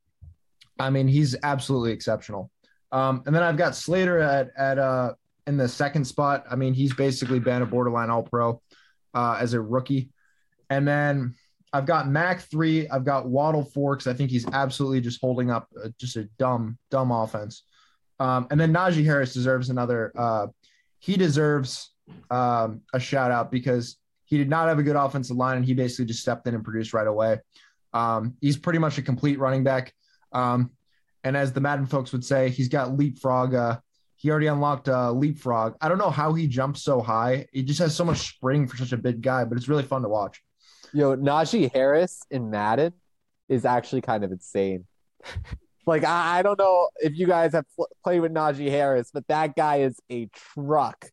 [0.79, 2.51] I mean, he's absolutely exceptional.
[2.91, 5.13] Um, and then I've got Slater at at uh,
[5.45, 6.45] in the second spot.
[6.49, 8.61] I mean, he's basically been a borderline All Pro
[9.13, 10.09] uh, as a rookie.
[10.69, 11.35] And then
[11.73, 12.87] I've got Mac three.
[12.89, 16.25] I've got Waddle four because I think he's absolutely just holding up uh, just a
[16.37, 17.63] dumb, dumb offense.
[18.19, 20.11] Um, and then Najee Harris deserves another.
[20.15, 20.47] Uh,
[20.99, 21.91] he deserves
[22.31, 25.73] um, a shout out because he did not have a good offensive line and he
[25.73, 27.39] basically just stepped in and produced right away.
[27.93, 29.93] Um, he's pretty much a complete running back.
[30.37, 30.71] Um,
[31.23, 33.53] and as the Madden folks would say, he's got leapfrog.
[33.53, 33.79] Uh,
[34.15, 35.75] he already unlocked uh, leapfrog.
[35.81, 37.47] I don't know how he jumps so high.
[37.51, 40.03] He just has so much spring for such a big guy, but it's really fun
[40.03, 40.41] to watch.
[40.93, 42.93] Yo, Najee Harris in Madden
[43.49, 44.85] is actually kind of insane.
[45.85, 49.27] like I, I, don't know if you guys have pl- played with Najee Harris, but
[49.27, 51.05] that guy is a truck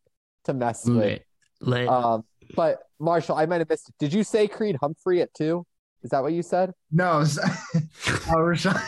[0.45, 1.21] to mess with.
[1.61, 1.87] Lit.
[1.87, 2.23] Um,
[2.55, 3.89] but Marshall, I might have missed.
[3.89, 3.95] It.
[3.99, 5.65] Did you say Creed Humphrey at two?
[6.03, 6.71] Is that what you said?
[6.91, 8.81] No, was, Rashawn.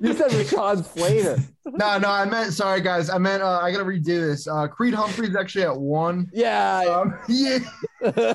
[0.00, 1.38] You said Rashawn Slater.
[1.64, 3.08] no, no, I meant sorry guys.
[3.08, 4.46] I meant uh, I gotta redo this.
[4.46, 6.28] Uh, Creed Humphrey's actually at one.
[6.32, 6.78] Yeah.
[6.80, 7.58] Um, yeah.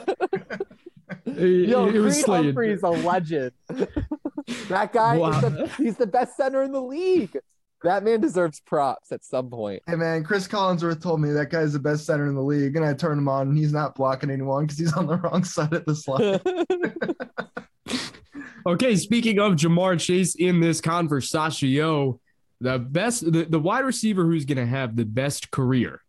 [1.26, 3.52] Yo, it, Creed Humphrey's a legend.
[4.70, 5.30] that guy wow.
[5.30, 7.38] is the, he's the best center in the league.
[7.84, 9.82] That man deserves props at some point.
[9.88, 12.86] Hey man, Cris Collinsworth told me that guy's the best center in the league, and
[12.86, 15.74] I turned him on, and he's not blocking anyone because he's on the wrong side
[15.74, 16.42] of the slide.
[18.66, 22.20] Okay, speaking of Ja'Marr Chase in this conversation,
[22.60, 26.02] the best, the, the wide receiver who's going to have the best career.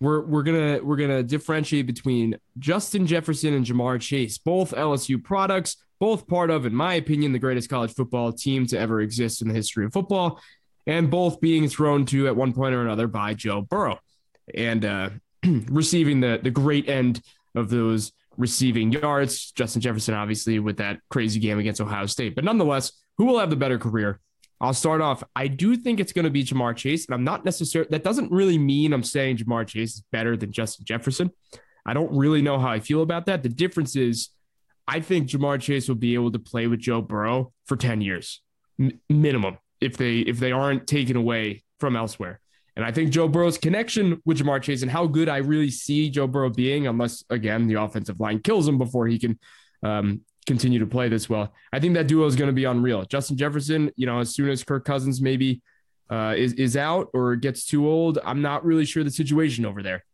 [0.00, 5.76] We're, we're gonna we're gonna differentiate between Justin Jefferson and Ja'Marr Chase, both LSU products,
[5.98, 9.48] both part of, in my opinion, the greatest college football team to ever exist in
[9.48, 10.40] the history of football
[10.86, 13.98] and both being thrown to at one point or another by Joe Burrow
[14.54, 15.10] and uh,
[15.44, 17.22] receiving the, the great end
[17.54, 19.52] of those receiving yards.
[19.52, 22.34] Justin Jefferson, obviously, with that crazy game against Ohio State.
[22.34, 24.18] But nonetheless, who will have the better career?
[24.60, 25.22] I'll start off.
[25.34, 28.30] I do think it's going to be Ja'Marr Chase, and I'm not necessarily, that doesn't
[28.30, 31.30] really mean I'm saying Ja'Marr Chase is better than Justin Jefferson.
[31.86, 33.42] I don't really know how I feel about that.
[33.42, 34.28] The difference is,
[34.86, 38.42] I think Ja'Marr Chase will be able to play with Joe Burrow for 10 years,
[38.78, 42.40] m- minimum if they if they aren't taken away from elsewhere.
[42.76, 46.10] And I think Joe Burrow's connection with Ja'Marr Chase and how good I really see
[46.10, 49.38] Joe Burrow being, unless again the offensive line kills him before he can
[49.82, 51.52] um, continue to play this well.
[51.72, 53.04] I think that duo is going to be unreal.
[53.04, 55.62] Justin Jefferson, you know, as soon as Kirk Cousins maybe
[56.10, 59.82] uh, is is out or gets too old, I'm not really sure the situation over
[59.82, 60.04] there.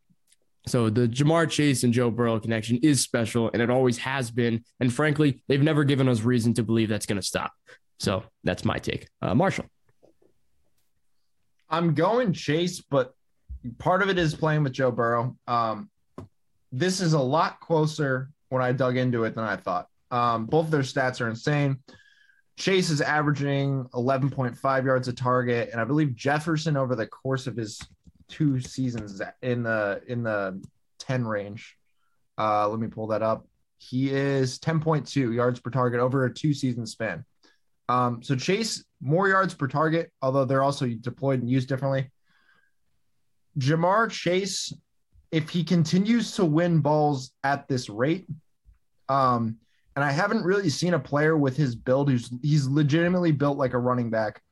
[0.66, 4.64] So the Ja'Marr Chase and Joe Burrow connection is special, and it always has been.
[4.80, 7.52] And frankly, they've never given us reason to believe that's going to stop.
[8.00, 9.08] So that's my take.
[9.22, 9.66] Uh, Marshall.
[11.68, 13.14] I'm going Chase, but
[13.78, 15.36] part of it is playing with Joe Burrow.
[15.46, 15.90] Um,
[16.72, 19.88] this is a lot closer when I dug into it than I thought.
[20.10, 21.78] Um, both their stats are insane.
[22.56, 27.56] Chase is averaging 11.5 yards a target, and I believe Jefferson over the course of
[27.56, 27.80] his
[28.28, 30.62] two seasons in the in the
[31.00, 31.76] 10 range.
[32.38, 33.46] Uh, let me pull that up.
[33.78, 37.24] He is 10.2 yards per target over a two season span.
[37.88, 42.10] Um, so Chase more yards per target, although they're also deployed and used differently.
[43.58, 44.72] Ja'Marr Chase,
[45.30, 48.26] if he continues to win balls at this rate,
[49.08, 49.56] um,
[49.94, 53.72] and I haven't really seen a player with his build who's he's legitimately built like
[53.72, 54.42] a running back.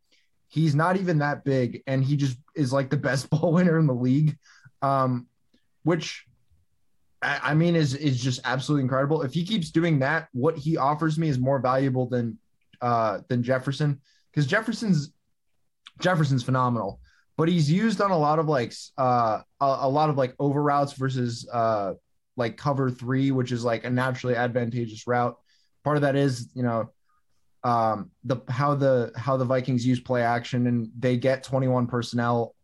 [0.48, 3.86] He's not even that big, and he just is like the best ball winner in
[3.86, 4.36] the league.
[4.80, 5.26] Um,
[5.82, 6.24] which
[7.20, 9.22] I, I mean is is just absolutely incredible.
[9.22, 12.38] If he keeps doing that, what he offers me is more valuable than
[12.80, 15.12] uh than Jefferson because Jefferson's
[16.00, 17.00] Jefferson's phenomenal,
[17.36, 20.62] but he's used on a lot of like uh a, a lot of like over
[20.62, 21.94] routes versus uh
[22.36, 25.36] like cover three, which is like a naturally advantageous route.
[25.84, 26.90] Part of that is, you know,
[27.62, 32.54] um, the how the how the Vikings use play action and they get 21 personnel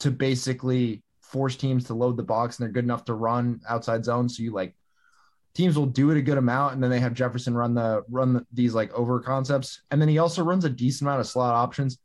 [0.00, 4.04] to basically force teams to load the box and they're good enough to run outside
[4.04, 4.28] zone.
[4.28, 4.74] So you like
[5.54, 8.34] teams will do it a good amount and then they have Jefferson run the run
[8.34, 9.82] the, these like over concepts.
[9.90, 11.98] And then he also runs a decent amount of slot options,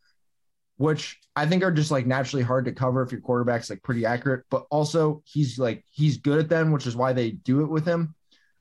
[0.78, 4.06] which I think are just like naturally hard to cover if your quarterback's like pretty
[4.06, 7.70] accurate, but also he's like he's good at them, which is why they do it
[7.70, 8.16] with him.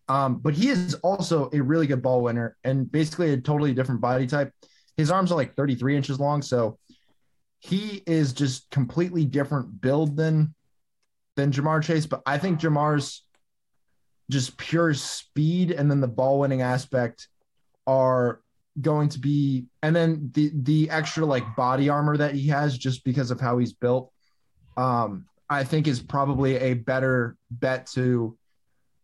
[0.09, 4.01] Um, but he is also a really good ball winner and basically a totally different
[4.01, 4.53] body type.
[4.96, 6.79] His arms are like 33 inches long, so
[7.59, 10.55] he is just completely different build than
[11.35, 12.07] than Ja'Marr Chase.
[12.07, 13.26] But I think Ja'Marr's
[14.31, 17.29] just pure speed and then the ball winning aspect
[17.87, 18.41] are
[18.81, 23.05] going to be and then the the extra like body armor that he has just
[23.05, 24.12] because of how he's built
[24.77, 28.37] um i think is probably a better bet to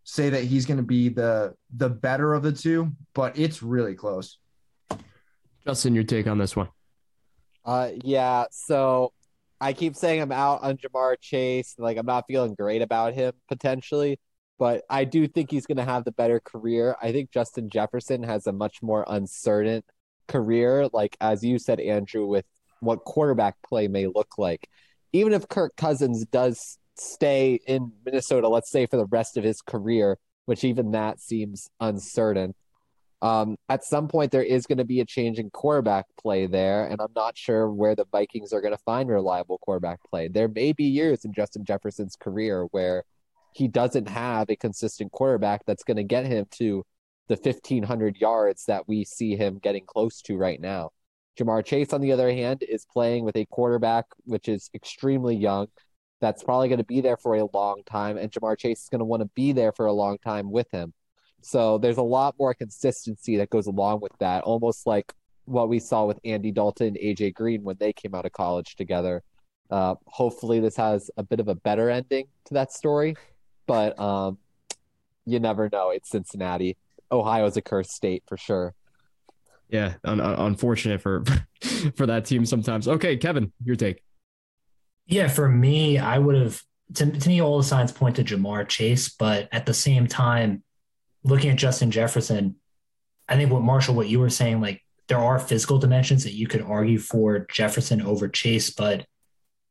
[0.05, 3.95] say that he's going to be the the better of the two but it's really
[3.95, 4.39] close
[5.67, 6.69] Justin, your take on this one?
[7.65, 8.47] Uh, yeah.
[8.51, 9.13] So
[9.61, 11.75] I keep saying I'm out on Ja'Marr Chase.
[11.79, 14.19] Like I'm not feeling great about him potentially,
[14.59, 16.97] but I do think he's going to have the better career.
[17.03, 19.83] I think Justin Jefferson has a much more uncertain
[20.29, 20.89] career.
[20.93, 22.45] Like as you said, Andrew, with
[22.81, 24.69] what quarterback play may look like.
[25.13, 29.61] Even if Kirk Cousins does stay in Minnesota, let's say for the rest of his
[29.61, 32.55] career, which even that seems uncertain.
[33.21, 36.87] Um, at some point, there is going to be a change in quarterback play there,
[36.87, 40.27] and I'm not sure where the Vikings are going to find reliable quarterback play.
[40.27, 43.05] There may be years in Justin Jefferson's career where
[43.55, 46.85] he doesn't have a consistent quarterback that's going to get him to
[47.29, 50.91] the 1,500 yards that we see him getting close to right now.
[51.39, 55.69] Ja'Marr Chase, on the other hand, is playing with a quarterback which is extremely young.
[56.21, 59.01] That's probably going to be there for a long time, and Ja'Marr Chase is going
[59.01, 60.93] to want to be there for a long time with him.
[61.41, 65.13] So there's a lot more consistency that goes along with that, almost like
[65.45, 68.77] what we saw with Andy Dalton and AJ Green when they came out of college
[68.77, 69.23] together.
[69.71, 73.17] Uh, hopefully, this has a bit of a better ending to that story,
[73.67, 74.39] but um,
[75.27, 75.91] you never know.
[75.91, 76.77] It's Cincinnati.
[77.11, 78.75] Ohio's a cursed state for sure.
[79.69, 81.25] Yeah, un- un- unfortunate for
[81.97, 82.89] for that team sometimes.
[82.89, 84.03] Okay, Kevin, your take.
[85.07, 86.63] Yeah, for me, I would have
[86.95, 90.63] to, to me all the signs point to Ja'Marr Chase, but at the same time,
[91.25, 92.57] looking at Justin Jefferson,
[93.29, 96.47] I think what Marshall, what you were saying, like there are physical dimensions that you
[96.47, 99.07] could argue for Jefferson over Chase, but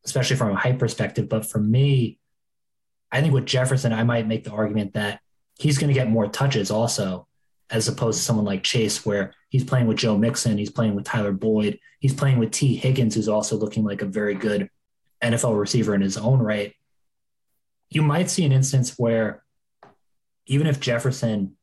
[0.06, 1.30] especially from a height perspective.
[1.30, 2.18] But for me,
[3.12, 5.20] I think with Jefferson, I might make the argument that
[5.60, 7.28] he's going to get more touches also,
[7.70, 11.06] as opposed to someone like Chase, where he's playing with Joe Mixon, he's playing with
[11.06, 14.70] Tyler Boyd, he's playing with Tee Higgins, who's also looking like a very good
[15.22, 16.74] NFL receiver in his own right.
[17.90, 19.44] You might see an instance where
[20.48, 21.56] even if Jefferson,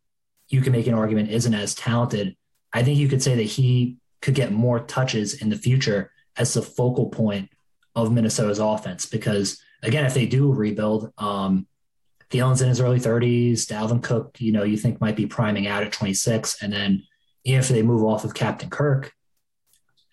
[0.48, 2.36] you can make an argument, isn't as talented,
[2.72, 6.54] I think you could say that he could get more touches in the future as
[6.54, 7.50] the focal point
[7.94, 9.06] of Minnesota's offense.
[9.06, 11.66] Because again, if they do rebuild, um,
[12.30, 15.82] Thielen's in his early 30s, Dalvin Cook, you know, you think might be priming out
[15.82, 16.62] at 26.
[16.62, 17.04] And then
[17.44, 19.12] if they move off of Captain Kirk,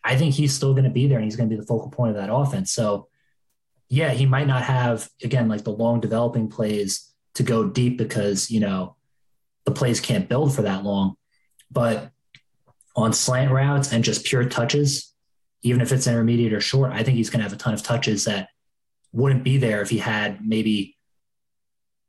[0.04, 1.90] I think he's still going to be there and he's going to be the focal
[1.90, 2.72] point of that offense.
[2.72, 3.08] So,
[3.90, 8.50] yeah, he might not have, again, like the long developing plays to go deep because,
[8.50, 8.96] you know,
[9.66, 11.16] the plays can't build for that long.
[11.70, 12.12] But
[12.96, 15.14] on slant routes and just pure touches,
[15.64, 17.84] even if it's intermediate or short, I think he's going to have a ton of
[17.84, 18.50] touches that
[19.16, 20.98] wouldn't be there if he had maybe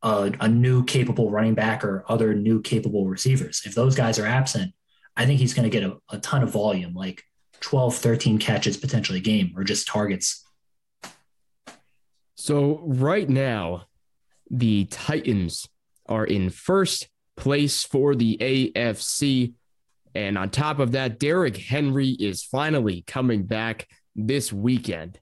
[0.02, 3.62] a, a, new capable running back or other new capable receivers.
[3.64, 4.72] If those guys are absent,
[5.16, 7.22] I think he's going to get a, a ton of volume, like
[7.60, 10.44] 12, 13 catches potentially a game or just targets.
[12.34, 13.86] So right now,
[14.50, 15.68] the Titans
[16.06, 19.54] are in first place for the AFC.
[20.14, 25.20] And on top of that, Derrick Henry is finally coming back this weekend.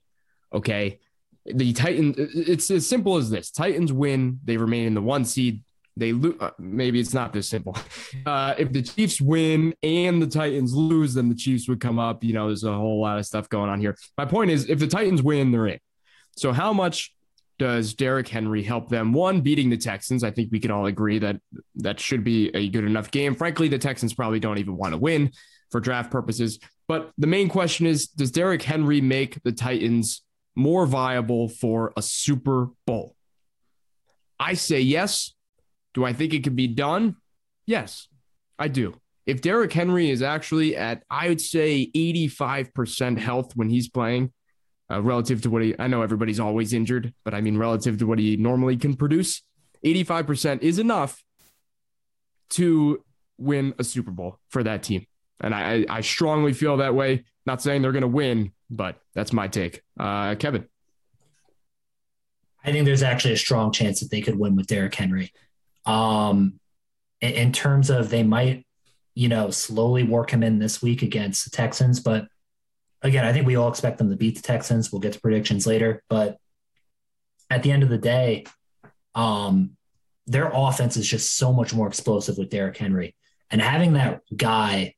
[0.52, 0.98] Okay.
[1.46, 5.62] The Titans, it's as simple as this Titans win, they remain in the one seed.
[5.96, 6.34] They lose.
[6.40, 7.76] Uh, maybe it's not this simple.
[8.26, 12.24] Uh, if the Chiefs win and the Titans lose, then the Chiefs would come up.
[12.24, 13.96] You know, there's a whole lot of stuff going on here.
[14.16, 15.78] My point is, if the Titans win, they're in.
[16.36, 17.14] So, how much
[17.58, 19.12] does Derrick Henry help them?
[19.12, 20.24] One, beating the Texans.
[20.24, 21.36] I think we can all agree that
[21.76, 23.34] that should be a good enough game.
[23.34, 25.32] Frankly, the Texans probably don't even want to win
[25.70, 26.58] for draft purposes.
[26.88, 30.22] But the main question is Does Derrick Henry make the Titans
[30.54, 33.16] more viable for a Super Bowl?
[34.38, 35.32] I say yes.
[35.94, 37.16] Do I think it could be done?
[37.66, 38.08] Yes,
[38.58, 38.94] I do.
[39.26, 44.32] If Derrick Henry is actually at, I would say, 85% health when he's playing,
[44.90, 48.06] uh, relative to what he, I know everybody's always injured, but I mean, relative to
[48.06, 49.42] what he normally can produce,
[49.84, 51.22] 85% is enough
[52.50, 53.02] to
[53.38, 55.06] win a Super Bowl for that team.
[55.40, 57.24] And I, I strongly feel that way.
[57.46, 59.82] Not saying they're going to win, but that's my take.
[59.98, 60.66] Uh, Kevin.
[62.64, 65.32] I think there's actually a strong chance that they could win with Derrick Henry.
[65.84, 66.58] Um,
[67.20, 68.66] in, terms of they might,
[69.14, 72.26] you know, slowly work him in this week against the Texans, but
[73.02, 74.90] again, I think we all expect them to beat the Texans.
[74.90, 76.38] We'll get to predictions later, but
[77.50, 78.46] at the end of the day,
[79.14, 79.76] um,
[80.26, 83.14] their offense is just so much more explosive with Derrick Henry.
[83.50, 84.94] And having that guy,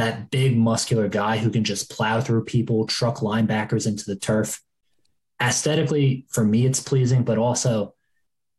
[0.00, 4.60] that big muscular guy who can just plow through people, truck linebackers into the turf,
[5.40, 7.94] aesthetically, for me, it's pleasing, but also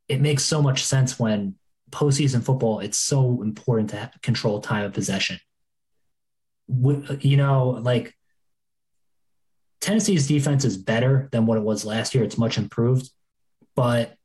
[0.08, 1.56] it makes so much sense when
[1.89, 5.39] postseason football, it's so important to control time of possession.
[6.68, 8.16] You know, like
[9.82, 12.24] Tennessee's defense is better than what it was last year.
[12.24, 13.10] It's much improved,
[13.76, 14.16] but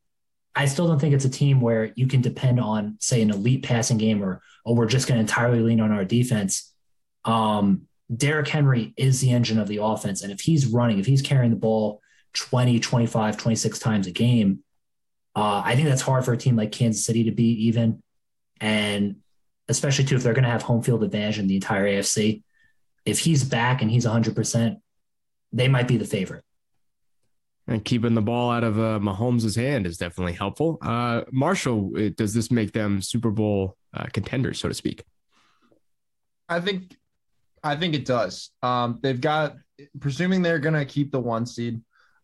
[0.55, 3.63] I still don't think it's a team where you can depend on, say, an elite
[3.63, 6.73] passing game or, oh, we're just going to entirely lean on our defense.
[7.27, 7.83] Um,
[8.15, 10.23] Derrick Henry is the engine of the offense.
[10.23, 12.01] And if he's running, if he's carrying the ball
[12.35, 14.61] 20, 25, 26 times a game,
[15.35, 18.03] uh, I think that's hard for a team like Kansas City to beat, even.
[18.61, 19.17] And
[19.69, 22.43] especially, too, if they're going to have home field advantage in the entire AFC.
[23.05, 24.77] If he's back and he's 100%,
[25.53, 26.43] they might be the favorite.
[27.69, 30.79] And keeping the ball out of uh, Mahomes' hand is definitely helpful.
[30.81, 35.03] Uh, Marshall, does this make them Super Bowl uh, contenders, so to speak?
[36.49, 36.97] I think,
[37.67, 38.51] I think it does.
[38.63, 39.57] Um, they've got,
[40.01, 41.81] presuming they're going to keep the one seed.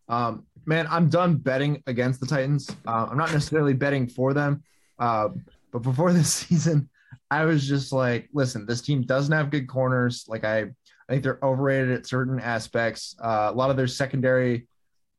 [0.09, 2.69] Um, man, I'm done betting against the Titans.
[2.87, 4.63] Uh, I'm not necessarily betting for them,
[4.99, 5.29] uh,
[5.71, 6.89] but before this season,
[7.29, 10.25] I was just like, listen, this team doesn't have good corners.
[10.27, 10.67] Like I
[11.07, 13.15] I think they're overrated at certain aspects.
[13.21, 14.67] Uh, a lot of their secondary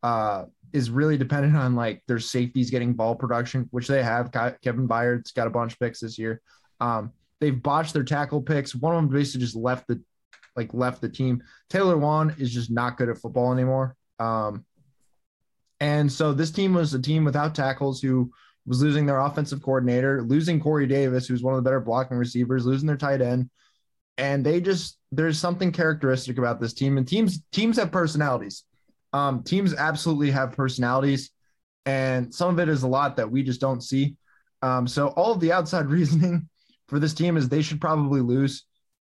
[0.02, 4.32] uh, is really dependent on like their safeties getting ball production, which they have.
[4.62, 6.40] Kevin Byard's got a bunch of picks this year.
[6.80, 8.74] Um, they've botched their tackle picks.
[8.74, 10.00] One of them basically just left the
[10.56, 11.42] like left the team.
[11.70, 13.96] Taylor Lewan is just not good at football anymore.
[14.18, 14.64] Um,
[15.80, 18.30] and so this team was a team without tackles who
[18.66, 22.64] was losing their offensive coordinator, losing Corey Davis, who's one of the better blocking receivers,
[22.64, 23.50] losing their tight end,
[24.16, 26.96] and they just there's something characteristic about this team.
[26.96, 28.64] And teams teams have personalities.
[29.12, 31.30] Um, teams absolutely have personalities.
[31.86, 34.16] And some of it is a lot that we just don't see.
[34.62, 36.48] Um, so all of the outside reasoning
[36.88, 38.64] for this team is they should probably lose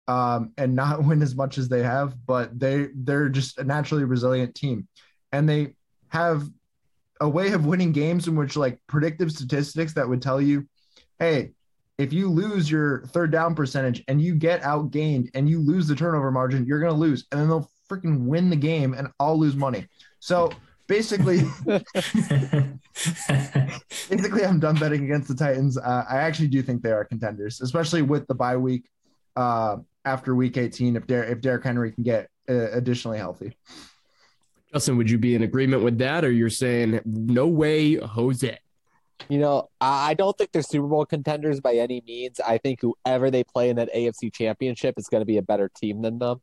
[0.07, 4.03] um, and not win as much as they have but they they're just a naturally
[4.03, 4.87] resilient team
[5.31, 5.73] and they
[6.09, 6.43] have
[7.19, 10.67] a way of winning games in which like predictive statistics that would tell you
[11.19, 11.51] hey
[11.97, 15.95] if you lose your third down percentage and you get outgained and you lose the
[15.95, 17.25] turnover margin, you're going to lose.
[17.31, 19.87] And then they'll freaking win the game and I'll lose money.
[20.19, 20.51] So
[20.87, 21.39] basically,
[24.09, 25.77] basically, I'm done betting against the Titans.
[25.77, 28.89] Uh, I actually do think they are contenders, especially with the bye week
[29.35, 29.77] uh,
[30.07, 30.95] after week 18.
[30.95, 33.55] If, Der- if Derrick Henry can get uh, additionally healthy.
[34.73, 38.57] Justin, would you be in agreement with that, or you're saying no way, Jose?
[39.29, 42.39] You know, I don't think they're Super Bowl contenders by any means.
[42.39, 45.69] I think whoever they play in that AFC championship is going to be a better
[45.75, 46.41] team than them.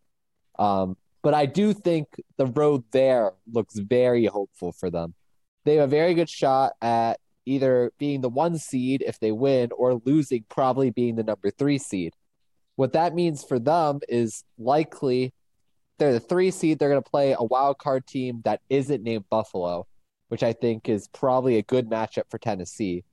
[0.59, 5.15] Um, but I do think the road there looks very hopeful for them.
[5.65, 9.71] They have a very good shot at either being the one seed if they win
[9.77, 12.15] or losing, probably being the number three seed.
[12.77, 15.33] What that means for them is likely
[15.99, 16.79] they're the three seed.
[16.79, 19.87] They're going to play a wild card team that isn't named Buffalo
[20.29, 23.05] which I think is probably a good matchup for Tennessee.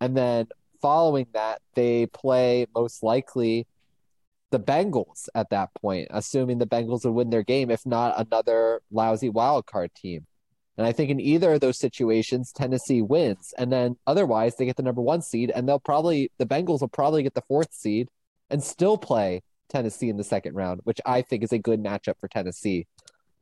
[0.00, 0.48] And then
[0.80, 3.66] following that, they play most likely
[4.50, 8.80] the Bengals at that point, assuming the Bengals would win their game, if not another
[8.90, 10.26] lousy wild card team.
[10.78, 13.52] And I think in either of those situations, Tennessee wins.
[13.58, 16.88] And then otherwise, they get the number one seed, and they'll probably, the Bengals will
[16.88, 18.08] probably get the fourth seed
[18.50, 22.18] and still play Tennessee in the second round, which I think is a good matchup
[22.20, 22.86] for Tennessee.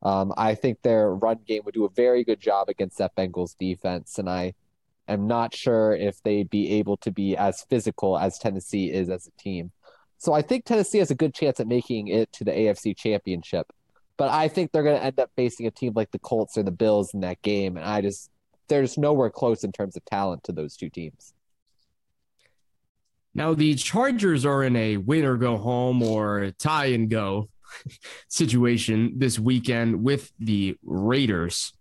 [0.03, 3.57] Um, I think their run game would do a very good job against that Bengals
[3.59, 4.19] defense.
[4.19, 4.55] And I
[5.09, 9.27] am not sure if they'd be able to be as physical as Tennessee is as
[9.27, 9.73] a team.
[10.19, 13.73] So I think Tennessee has a good chance at making it to the AFC championship.
[14.17, 16.63] But I think they're going to end up facing a team like the Colts or
[16.63, 17.77] the Bills in that game.
[17.77, 18.31] And I just,
[18.69, 21.35] there's nowhere close in terms of talent to those two teams.
[23.35, 27.49] Now, the Chargers are in a win or go home or tie and go
[28.29, 31.73] situation this weekend with the Raiders.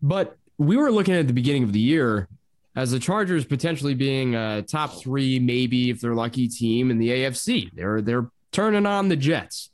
[0.00, 2.28] But we were looking at the beginning of the year
[2.74, 7.08] as the Chargers potentially being a top three, maybe if they're lucky, team in the
[7.08, 7.70] AFC.
[7.74, 9.70] They're they're turning on the Jets,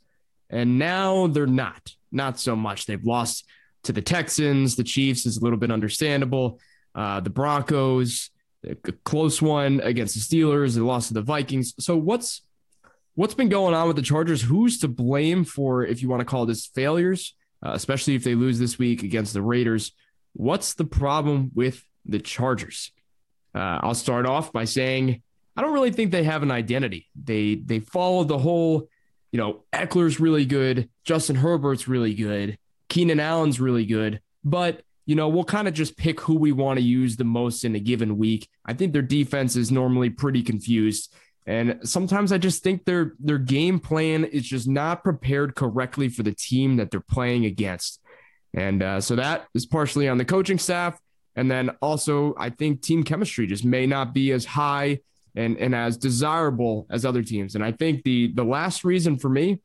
[0.51, 2.87] and now they're not not so much.
[2.87, 3.45] They've lost
[3.85, 4.77] to the Texans.
[4.77, 6.61] The Chiefs is a little bit understandable.
[6.95, 8.31] Uh, the Broncos,
[8.65, 10.75] a close one against the Steelers.
[10.75, 11.75] They lost to the Vikings.
[11.79, 12.43] So what's
[13.15, 14.43] what's been going on with the Chargers?
[14.43, 17.35] Who's to blame for, if you want to call this failures,
[17.65, 19.93] uh, especially if they lose this week against the Raiders?
[20.35, 22.93] What's the problem with the Chargers?
[23.55, 25.23] Uh, I'll start off by saying
[25.57, 27.09] I don't really think they have an identity.
[27.21, 28.89] They they follow the whole
[29.33, 35.15] you know, Ekeler's really good, Justin Herbert's really good, Keenan Allen's really good, but you
[35.15, 37.81] know, we'll kind of just pick who we want to use the most in a
[37.81, 38.47] given week.
[38.67, 41.15] I think their defense is normally pretty confused.
[41.47, 46.25] And sometimes I just think their their game plan is just not prepared correctly for
[46.25, 48.03] the team that they're playing against.
[48.53, 51.01] And uh, so that is partially on the coaching staff.
[51.37, 54.99] And then also, I think team chemistry just may not be as high
[55.35, 57.55] and and as desirable as other teams.
[57.55, 59.63] And I think the the last reason for me,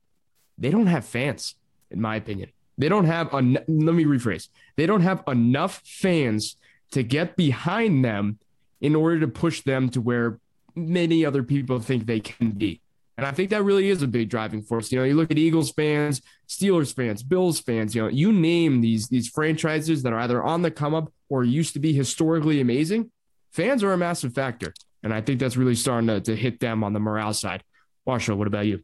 [0.57, 1.55] they don't have fans,
[1.91, 2.49] in my opinion.
[2.77, 4.47] They don't have en- let me rephrase.
[4.75, 6.57] They don't have enough fans
[6.91, 8.39] to get behind them
[8.81, 10.39] in order to push them to where
[10.75, 12.81] many other people think they can be.
[13.17, 14.91] And I think that really is a big driving force.
[14.91, 18.81] You know, you look at Eagles fans, Steelers fans, Bills fans, you know, you name
[18.81, 22.59] these these franchises that are either on the come up or used to be historically
[22.59, 23.11] amazing.
[23.51, 24.73] Fans are a massive factor.
[25.03, 27.63] And I think that's really starting to, to hit them on the morale side.
[28.07, 28.83] Marshall, what about you?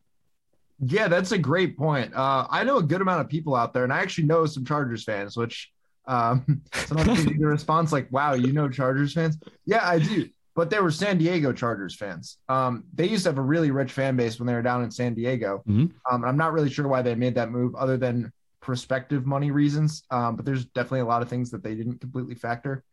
[0.82, 2.13] Yeah, that's a great point.
[2.13, 4.65] Uh, I know a good amount of people out there, and I actually know some
[4.65, 5.71] Chargers fans, which
[6.07, 10.30] um, sometimes the response like, "Wow, you know Chargers fans?" Yeah, I do.
[10.55, 12.38] But they were San Diego Chargers fans.
[12.49, 14.91] Um, they used to have a really rich fan base when they were down in
[14.91, 15.63] San Diego.
[15.67, 15.86] Mm-hmm.
[16.13, 20.03] Um, I'm not really sure why they made that move, other than prospective money reasons.
[20.11, 22.84] Um, but there's definitely a lot of things that they didn't completely factor.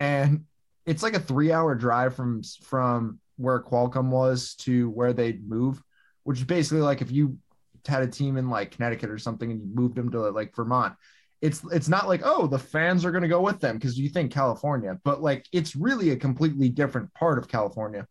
[0.00, 0.44] And
[0.86, 5.82] it's like a three hour drive from from where Qualcomm was to where they'd move,
[6.26, 7.38] which is basically like if you
[7.86, 10.94] had a team in like Connecticut or something and you moved them to like Vermont.
[11.42, 14.08] It's it's not like oh the fans are going to go with them because you
[14.08, 18.06] think California, but like it's really a completely different part of California.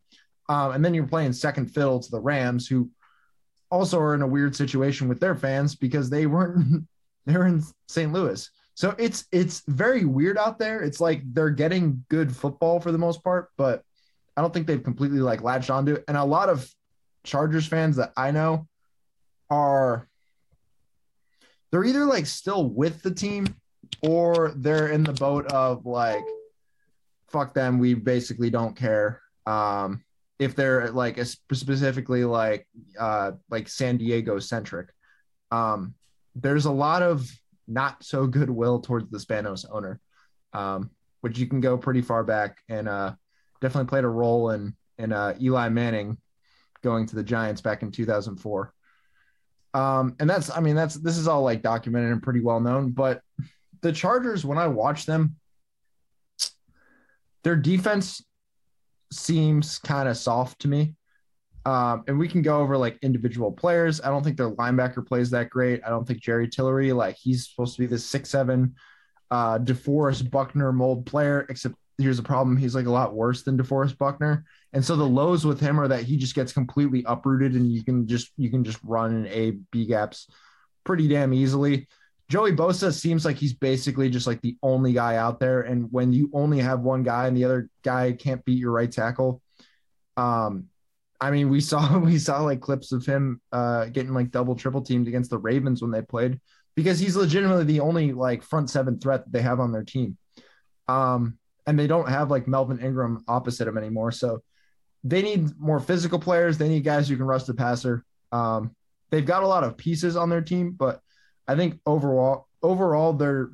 [0.48, 2.88] Um, and then you're playing second fiddle to the Rams, who
[3.70, 6.86] also are in a weird situation with their fans because they weren't
[7.26, 8.12] they're in St.
[8.12, 8.48] Louis.
[8.74, 10.82] So it's it's very weird out there.
[10.82, 13.82] It's like they're getting good football for the most part, but
[14.36, 16.04] I don't think they've completely like latched onto it.
[16.06, 16.70] And a lot of
[17.26, 18.66] Chargers fans that I know
[19.50, 20.08] are
[21.70, 23.54] they're either like still with the team
[24.02, 26.24] or they're in the boat of like
[27.28, 29.20] fuck them, we basically don't care.
[29.46, 30.02] Um
[30.38, 32.66] if they're like specifically like
[32.98, 34.88] uh like San Diego centric.
[35.50, 35.94] Um
[36.34, 37.30] there's a lot of
[37.66, 40.00] not so goodwill towards the Spanos owner,
[40.52, 43.14] um, which you can go pretty far back and uh,
[43.60, 46.16] definitely played a role in in uh, Eli Manning
[46.86, 48.72] going to the Giants back in 2004.
[49.74, 52.92] Um, and that's, I mean, that's this is all like documented and pretty well known.
[52.92, 53.20] But
[53.82, 55.36] the Chargers, when I watch them,
[57.42, 58.24] their defense
[59.12, 60.94] seems kind of soft to me.
[61.66, 64.00] Um, and we can go over like individual players.
[64.00, 65.82] I don't think their linebacker plays that great.
[65.84, 68.76] I don't think Jerry Tillery, like he's supposed to be the six seven
[69.32, 72.56] uh DeForest Buckner mold player, except here's the problem.
[72.56, 74.44] He's like a lot worse than DeForest Buckner.
[74.76, 77.82] And so the lows with him are that he just gets completely uprooted and you
[77.82, 80.28] can just you can just run in A B gaps
[80.84, 81.88] pretty damn easily.
[82.28, 85.62] Joey Bosa seems like he's basically just like the only guy out there.
[85.62, 88.92] And when you only have one guy and the other guy can't beat your right
[88.92, 89.40] tackle,
[90.18, 90.66] um,
[91.22, 94.82] I mean, we saw we saw like clips of him uh, getting like double triple
[94.82, 96.38] teamed against the Ravens when they played
[96.74, 100.18] because he's legitimately the only like front seven threat that they have on their team.
[100.86, 104.12] Um, and they don't have like Melvin Ingram opposite him anymore.
[104.12, 104.42] So
[105.08, 106.58] they need more physical players.
[106.58, 108.04] They need guys who can rush the passer.
[108.32, 108.74] Um,
[109.10, 111.00] they've got a lot of pieces on their team, but
[111.46, 113.50] I think overall, overall, they're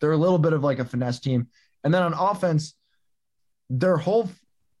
[0.00, 1.48] they're a little bit of like a finesse team.
[1.84, 2.74] And then on offense,
[3.68, 4.30] their whole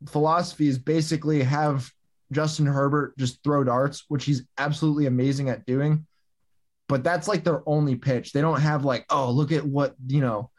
[0.08, 1.90] philosophy is basically have
[2.32, 6.06] Justin Herbert just throw darts, which he's absolutely amazing at doing.
[6.88, 8.32] But that's like their only pitch.
[8.32, 10.50] They don't have like, oh, look at what, you know,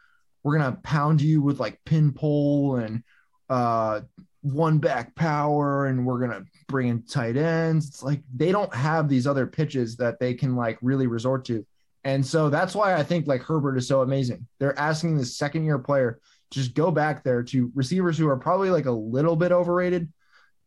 [0.43, 3.03] we're gonna pound you with like pin pull and
[3.49, 4.01] uh
[4.41, 7.87] one back power and we're gonna bring in tight ends.
[7.87, 11.65] It's like they don't have these other pitches that they can like really resort to.
[12.03, 14.47] And so that's why I think like Herbert is so amazing.
[14.59, 16.19] They're asking this second year player
[16.49, 20.11] just go back there to receivers who are probably like a little bit overrated.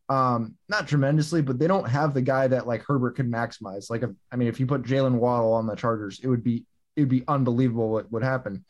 [0.09, 3.91] Um, not tremendously, but they don't have the guy that like Herbert can maximize.
[3.91, 6.65] Like, I mean, if you put Jaylen Waddle on the Chargers, it would be
[6.97, 8.65] it would be unbelievable what would happen.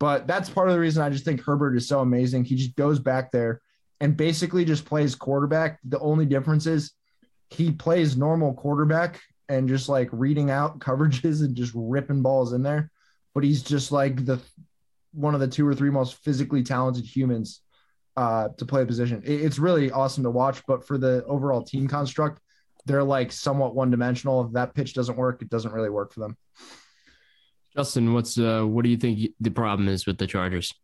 [0.00, 2.44] But that's part of the reason I just think Herbert is so amazing.
[2.44, 3.60] He just goes back there
[4.00, 5.78] and basically just plays quarterback.
[5.84, 6.92] The only difference is
[7.50, 12.62] he plays normal quarterback and just like reading out coverages and just ripping balls in
[12.62, 12.90] there.
[13.34, 14.40] But he's just like the
[15.12, 17.62] one of the two or three most physically talented humans
[18.16, 19.22] uh, to play a position.
[19.24, 20.62] It, it's really awesome to watch.
[20.66, 22.40] But for the overall team construct,
[22.86, 24.44] they're like somewhat one dimensional.
[24.44, 26.36] If that pitch doesn't work, it doesn't really work for them.
[27.76, 30.74] Justin, what's uh, what do you think the problem is with the Chargers?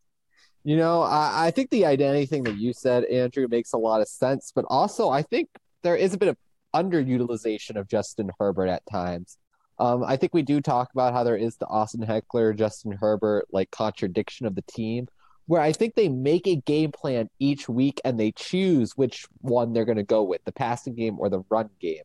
[0.65, 4.01] You know, I, I think the identity thing that you said, Andrew, makes a lot
[4.01, 4.51] of sense.
[4.55, 5.49] But also, I think
[5.83, 6.37] there is a bit of
[6.75, 9.37] underutilization of Justin Herbert at times.
[9.79, 13.47] Um, I think we do talk about how there is the Austin Ekeler, Justin Herbert
[13.53, 15.09] like contradiction of the team,
[15.47, 19.73] where I think they make a game plan each week and they choose which one
[19.73, 22.05] they're going to go with, the passing game or the run game.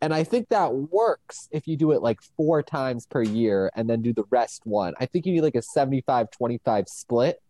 [0.00, 3.88] And I think that works if you do it like four times per year and
[3.88, 4.94] then do the rest one.
[4.98, 7.40] I think you need like a 75 25 split.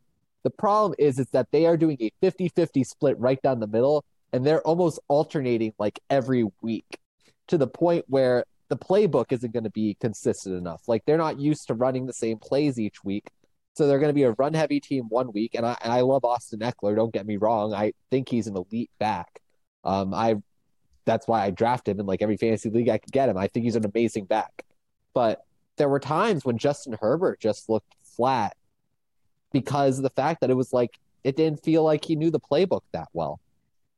[0.45, 3.67] The problem is, is that they are doing a 50 50 split right down the
[3.67, 6.99] middle and they're almost alternating like every week
[7.49, 10.83] to the point where the playbook isn't going to be consistent enough.
[10.89, 13.29] Like they're not used to running the same plays each week.
[13.75, 15.55] So they're going to be a run heavy team one week.
[15.55, 17.75] And I, and I love Austin Ekeler, Don't get me wrong.
[17.75, 19.41] I think he's an elite back.
[19.85, 20.37] Um, I
[21.05, 23.37] that's why I draft him in like every fantasy league I could get him.
[23.37, 24.65] I think he's an amazing back.
[25.15, 25.45] But
[25.77, 28.57] there were times when Justin Herbert just looked flat
[29.53, 32.83] because the fact that it was like it didn't feel like he knew the playbook
[32.93, 33.41] that well.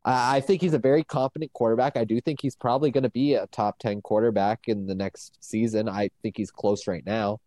[0.07, 1.97] I think he's a very competent quarterback.
[1.97, 5.39] I do think he's probably going to be a top 10 quarterback in the next
[5.41, 5.89] season.
[5.89, 7.41] I think he's close right now.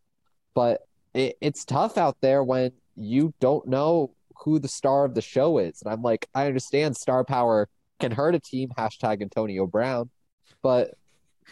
[0.55, 0.81] But
[1.13, 4.09] it, it's tough out there when you don't know
[4.43, 5.83] who the star of the show is.
[5.83, 10.09] And I'm like, I understand star power can hurt a team, hashtag Antonio Brown.
[10.63, 10.95] But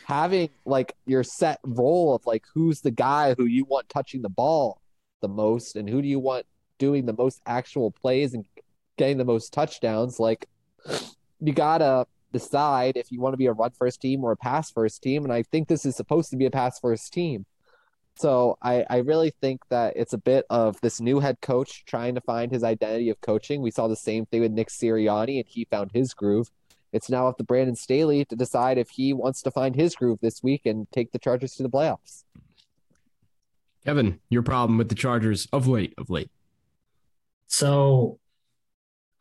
[0.06, 4.30] having like your set role of like who's the guy who you want touching the
[4.30, 4.82] ball
[5.22, 6.45] the most and who do you want
[6.78, 8.45] doing the most actual plays and
[8.97, 10.47] getting the most touchdowns, like
[11.39, 14.72] you gotta decide if you want to be a run first team or a pass
[14.72, 15.24] first team.
[15.24, 17.45] And I think this is supposed to be a pass first team.
[18.18, 22.16] So I, I really think that it's a bit of this new head coach trying
[22.16, 23.61] to find his identity of coaching.
[23.61, 26.49] We saw the same thing with Nick Sirianni, and he found his groove.
[26.93, 30.20] It's now up to Brandon Staley to decide if he wants to find his groove
[30.22, 32.24] this week and take the Chargers to the playoffs.
[33.86, 36.29] Kevin, your problem with the Chargers of late, of late.
[37.47, 38.19] So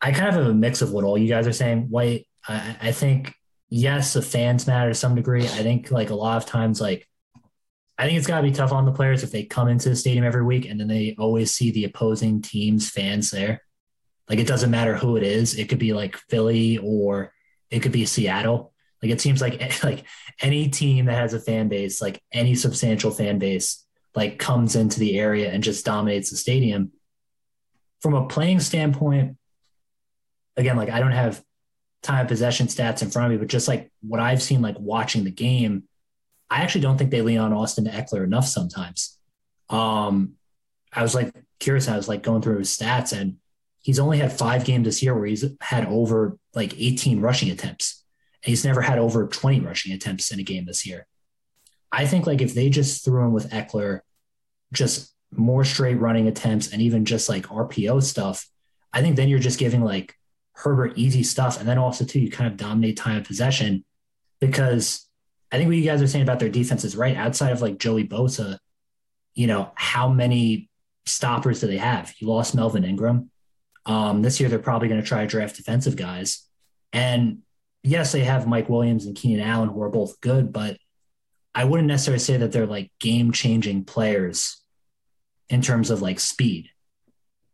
[0.00, 1.90] I kind of have a mix of what all you guys are saying.
[1.90, 3.34] White, I, I think
[3.68, 5.44] yes, the fans matter to some degree.
[5.44, 7.06] I think like a lot of times, like
[7.98, 9.96] I think it's got to be tough on the players if they come into the
[9.96, 13.62] stadium every week and then they always see the opposing team's fans there.
[14.28, 15.58] Like it doesn't matter who it is.
[15.58, 17.32] It could be like Philly or
[17.70, 18.72] it could be Seattle.
[19.02, 20.04] Like it seems like like
[20.40, 23.84] any team that has a fan base, like any substantial fan base,
[24.14, 26.92] like comes into the area and just dominates the stadium.
[28.00, 29.36] From a playing standpoint,
[30.56, 31.42] again, like I don't have
[32.02, 35.24] time possession stats in front of me, but just like what I've seen, like watching
[35.24, 35.84] the game,
[36.50, 39.18] I actually don't think they lean on Austin Ekeler enough sometimes.
[39.70, 40.34] Um,
[40.92, 41.88] I was like curious.
[41.88, 43.38] I was like going through his stats, and
[43.82, 48.04] he's only had five games this year where he's had over like 18 rushing attempts,
[48.44, 51.06] and he's never had over 20 rushing attempts in a game this year.
[51.94, 54.00] I think like if they just threw him with Ekeler,
[54.72, 58.46] just more straight running attempts and even just like RPO stuff,
[58.92, 60.14] I think then you're just giving like
[60.54, 61.58] Herbert easy stuff.
[61.58, 63.84] And then also, too, you kind of dominate time of possession
[64.40, 65.08] because
[65.52, 67.16] I think what you guys are saying about their defense is right.
[67.16, 68.58] Outside of like Joey Bosa,
[69.34, 70.68] you know, how many
[71.06, 72.12] stoppers do they have?
[72.18, 73.30] You lost Melvin Ingram.
[73.86, 76.48] Um, this year, they're probably going to try to draft defensive guys.
[76.92, 77.42] And
[77.82, 80.76] yes, they have Mike Williams and Keenan Allen, who are both good, but
[81.54, 84.60] I wouldn't necessarily say that they're like game changing players
[85.48, 86.70] in terms of like speed.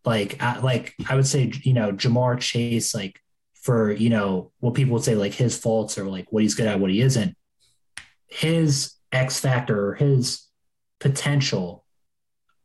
[0.05, 3.20] Like, I, like I would say, you know, Ja'Marr Chase, like
[3.55, 6.66] for you know what people would say like his faults or like what he's good
[6.66, 7.36] at, what he isn't.
[8.26, 10.46] His X factor or his
[10.98, 11.84] potential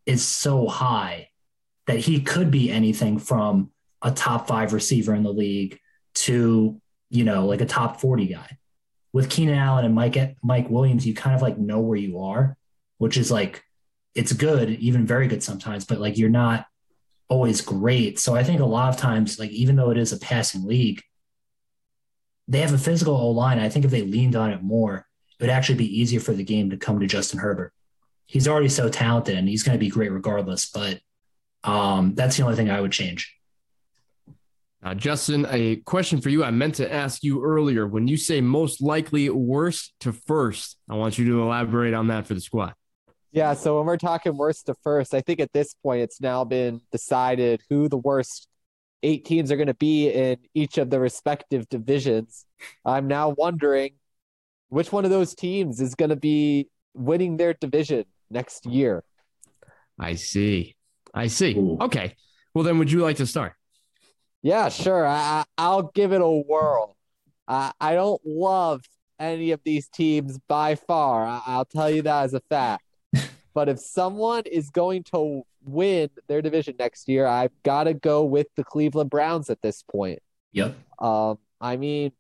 [0.06, 1.30] is so high
[1.88, 3.72] that he could be anything from
[4.02, 5.80] a top five receiver in the league
[6.14, 6.80] to,
[7.10, 8.58] you know, like a top 40 guy.
[9.16, 12.58] With Keenan Allen and Mike Mike Williams, you kind of like know where you are,
[12.98, 13.64] which is like
[14.14, 16.66] it's good, even very good sometimes, but like you're not
[17.30, 18.20] always great.
[18.20, 21.02] So I think a lot of times, like even though it is a passing league,
[22.50, 23.58] they have a physical O line.
[23.58, 25.08] I think if they leaned on it more,
[25.40, 27.72] it would actually be easier for the game to come to Justin Herbert.
[28.26, 30.70] He's already so talented and he's going to be great regardless.
[30.70, 31.00] But
[31.64, 33.34] um, that's the only thing I would change.
[34.86, 36.44] Uh, Justin, a question for you.
[36.44, 37.88] I meant to ask you earlier.
[37.88, 42.28] When you say most likely worst to first, I want you to elaborate on that
[42.28, 42.76] for the squad.
[43.32, 46.44] Yeah, so when we're talking worst to first, I think at this point it's now
[46.44, 48.48] been decided who the worst
[49.02, 52.46] eight teams are going to be in each of the respective divisions.
[52.86, 53.96] I'm now wondering
[54.70, 59.04] which one of those teams is going to be winning their division next year.
[60.00, 60.76] I see.
[61.12, 61.58] I see.
[61.58, 61.80] Ooh.
[61.82, 62.16] Okay.
[62.54, 63.54] Well, then, would you like to start?
[64.46, 65.08] Yeah, sure.
[65.08, 66.96] I, I'll give it a whirl.
[67.48, 68.84] I, I don't love
[69.20, 71.26] any of these teams by far.
[71.26, 72.84] I, I'll tell you that as a fact.
[73.56, 78.24] but if someone is going to win their division next year, I've got to go
[78.24, 80.20] with the Cleveland Browns at this point.
[80.52, 80.76] Yep.
[81.00, 82.12] Um, I mean,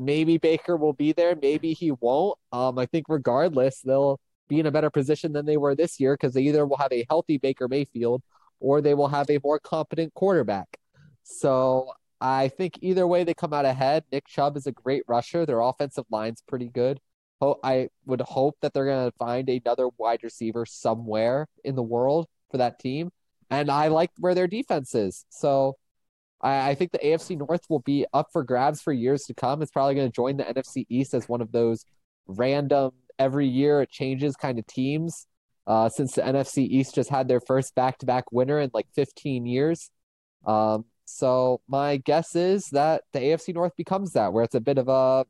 [0.00, 2.36] maybe Baker will be there, maybe he won't.
[2.50, 4.18] Um, I think regardless, they'll
[4.48, 6.92] be in a better position than they were this year because they either will have
[6.92, 8.24] a healthy Baker Mayfield
[8.58, 10.77] or they will have a more competent quarterback.
[11.28, 14.04] So I think either way they come out ahead.
[14.10, 15.44] Nick Chubb is a great rusher.
[15.44, 17.00] Their offensive line's pretty good.
[17.40, 22.26] I would hope that they're going to find another wide receiver somewhere in the world
[22.50, 23.10] for that team.
[23.50, 25.24] And I like where their defense is.
[25.28, 25.76] So
[26.40, 29.62] I, I think the AFC North will be up for grabs for years to come.
[29.62, 31.84] It's probably going to join the NFC East as one of those
[32.26, 35.26] random every year it changes kind of teams.
[35.66, 39.90] Uh, since the NFC East just had their first back-to-back winner in like 15 years.
[40.46, 44.76] Um, so my guess is that the AFC North becomes that, where it's a bit
[44.76, 45.24] of a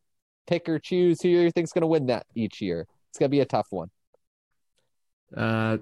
[0.49, 2.87] pick or choose who you think's going to win that each year.
[3.11, 3.91] It's going to be a tough one.
[5.35, 5.79] Uh,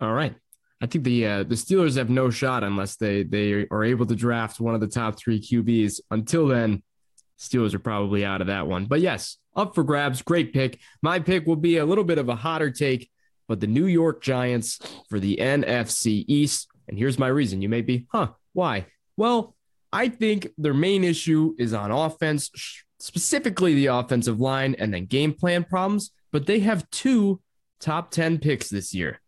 [0.00, 0.36] all right.
[0.80, 4.14] I think the uh, the Steelers have no shot unless they they are able to
[4.14, 6.00] draft one of the top three QBs.
[6.10, 6.82] Until then,
[7.38, 8.86] Steelers are probably out of that one.
[8.86, 10.22] But yes, up for grabs.
[10.22, 10.78] Great pick.
[11.02, 13.10] My pick will be a little bit of a hotter take,
[13.48, 14.78] but the New York Giants
[15.08, 16.68] for the NFC East.
[16.86, 17.62] And here's my reason.
[17.62, 18.28] You may be, huh?
[18.52, 18.86] Why?
[19.16, 19.54] Well,
[19.92, 22.50] I think their main issue is on offense,
[22.98, 26.10] specifically the offensive line, and then game plan problems.
[26.32, 27.40] But they have two
[27.80, 29.20] top 10 picks this year.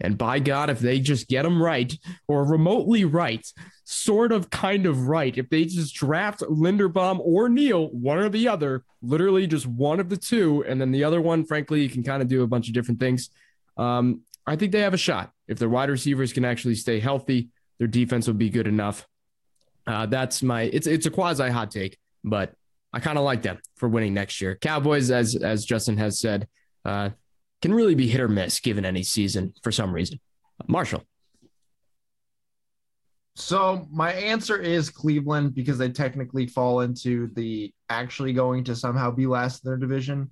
[0.00, 1.92] And by God, if they just get them right
[2.28, 3.46] or remotely right,
[3.84, 8.48] sort of kind of right, if they just draft Linderbaum or Neal, one or the
[8.48, 12.02] other, literally just one of the two, and then the other one, frankly, you can
[12.02, 13.30] kind of do a bunch of different things.
[13.76, 15.32] Um, I think they have a shot.
[15.48, 19.06] If their wide receivers can actually stay healthy, their defense will be good enough.
[19.88, 22.52] Uh, that's my it's it's a quasi hot take, but
[22.92, 24.56] I kind of like them for winning next year.
[24.56, 26.46] Cowboys, as as Justin has said,
[26.84, 27.10] uh,
[27.62, 30.20] can really be hit or miss given any season for some reason.
[30.66, 31.04] Marshall.
[33.34, 39.10] So my answer is Cleveland because they technically fall into the actually going to somehow
[39.12, 40.30] be last in their division.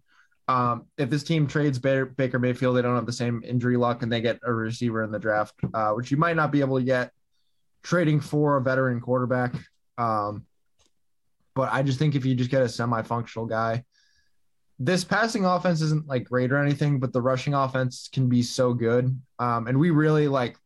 [0.49, 4.13] Um, if this team trades Baker, Mayfield, they don't have the same injury luck and
[4.13, 6.85] they get a receiver in the draft, uh, which you might not be able to
[6.85, 7.13] get
[7.87, 9.55] trading for a veteran quarterback.
[9.97, 10.45] Um,
[11.55, 13.85] but I just think if you just get a semi-functional guy,
[14.81, 18.75] this passing offense isn't like great or anything, but the rushing offense can be so
[18.75, 19.19] good.
[19.39, 20.57] Um, and we really like,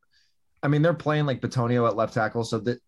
[0.63, 2.81] I mean, they're playing like Bitonio at left tackle, so that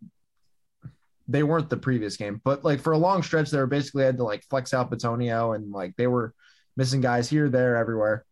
[1.29, 4.17] they weren't the previous game, but like for a long stretch, they were basically had
[4.17, 6.35] to like flex out Bitonio and like they were
[6.77, 8.25] missing guys here, there, everywhere.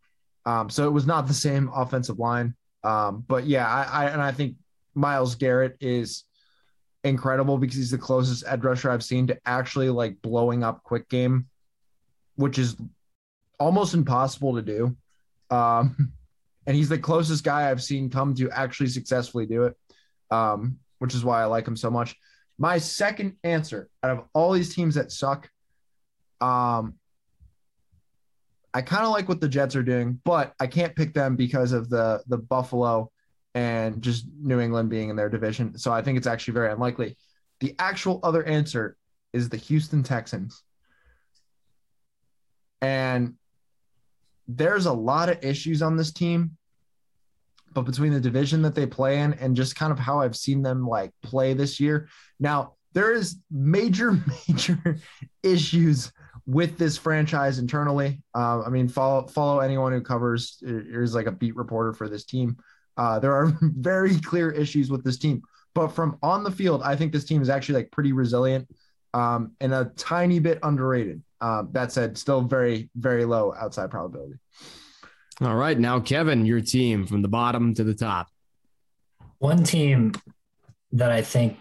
[0.47, 2.55] Um, so it was not the same offensive line.
[2.83, 4.57] Um, but yeah, I, I and I think
[4.95, 6.25] Myles Garrett is
[7.05, 11.09] incredible because he's the closest edge rusher I've seen to actually like blowing up quick
[11.09, 11.47] game
[12.41, 12.77] which is
[13.59, 14.97] almost impossible to do.
[15.51, 16.13] Um,
[16.67, 19.77] and he's the closest guy I've seen come to actually successfully do it,
[20.31, 22.17] um, which is why I like him so much.
[22.59, 25.51] My second answer out of all these teams that suck,
[26.41, 26.95] um,
[28.73, 31.73] I kind of like what the Jets are doing, but I can't pick them because
[31.73, 33.11] of the the Buffalo
[33.55, 35.77] and just New England being in their division.
[35.77, 37.17] So I think it's actually very unlikely.
[37.61, 38.97] The actual other answer
[39.33, 40.63] is the Houston Texans.
[42.81, 43.35] And
[44.49, 46.57] there's a lot of issues on this team,
[47.73, 50.63] but between the division that they play in and just kind of how I've seen
[50.63, 52.09] them like play this year.
[52.39, 54.99] Now, there is major, major
[55.43, 56.13] issues
[56.47, 58.23] with this franchise internally.
[58.35, 62.25] Uh, I mean, follow follow anyone who covers is like a beat reporter for this
[62.25, 62.57] team.
[62.97, 65.43] Uh, there are very clear issues with this team,
[65.75, 68.69] but from on the field, I think this team is actually like pretty resilient
[69.15, 71.23] um, and a tiny bit underrated.
[71.41, 74.35] Uh, that said, still very, very low outside probability.
[75.41, 75.79] All right.
[75.79, 78.29] Now, Kevin, your team from the bottom to the top.
[79.39, 80.13] One team
[80.93, 81.57] that I think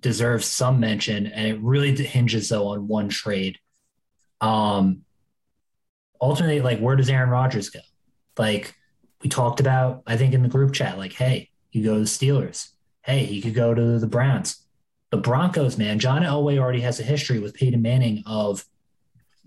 [0.00, 3.58] deserves some mention, and it really hinges though on one trade.
[4.40, 5.02] Um,
[6.20, 7.80] ultimately, like where does Aaron Rodgers go?
[8.38, 8.74] Like
[9.22, 12.06] we talked about, I think in the group chat, like, hey, you go to the
[12.06, 12.68] Steelers.
[13.02, 14.64] Hey, he could go to the Browns.
[15.10, 18.64] The Broncos, man, John Elway already has a history with Peyton Manning of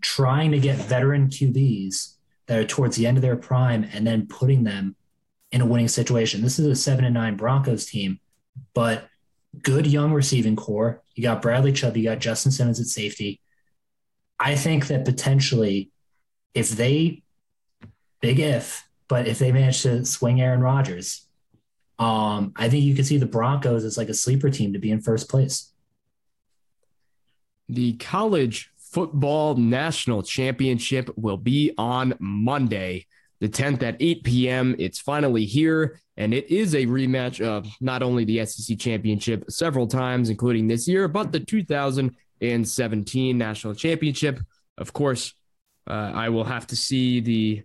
[0.02, 2.16] trying to get veteran QBs
[2.48, 4.96] that are towards the end of their prime and then putting them
[5.52, 6.42] in a winning situation.
[6.42, 8.20] This is a seven and nine Broncos team,
[8.74, 9.08] but
[9.62, 11.02] good young receiving corps.
[11.16, 13.42] You got Bradley Chubb, you got Justin Simmons at safety.
[14.40, 15.92] I think that potentially,
[16.54, 17.24] if they,
[18.22, 21.28] big if, but if they manage to swing Aaron Rodgers,
[21.98, 24.92] um, I think you could see the Broncos as like a sleeper team to be
[24.92, 25.72] in first place.
[27.70, 33.06] The college football national championship will be on Monday,
[33.40, 34.76] the 10th at 8 p.m.
[34.78, 39.88] It's finally here, and it is a rematch of not only the SEC championship several
[39.88, 44.40] times, including this year, but the 2017 national championship.
[44.78, 45.34] Of course,
[45.90, 47.64] uh, I will have to see the,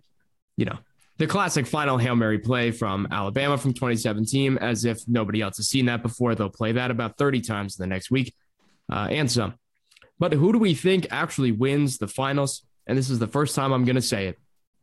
[0.57, 0.77] you know,
[1.21, 5.69] the classic final Hail Mary play from Alabama from 2017, as if nobody else has
[5.69, 6.33] seen that before.
[6.33, 8.33] They'll play that about 30 times in the next week
[8.91, 9.53] uh, and some.
[10.17, 12.63] But who do we think actually wins the finals?
[12.87, 14.39] And this is the first time I'm going to say it.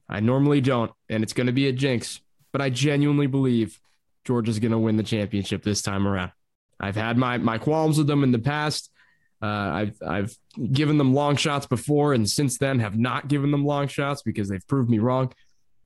[0.09, 2.21] I normally don't, and it's going to be a jinx,
[2.53, 3.81] but I genuinely believe
[4.25, 6.31] Georgia's going to win the championship this time around.
[6.79, 8.93] I've had my, my qualms with them in the past.
[9.43, 10.37] Uh, I've I've
[10.73, 14.49] given them long shots before, and since then have not given them long shots because
[14.49, 15.33] they've proved me wrong.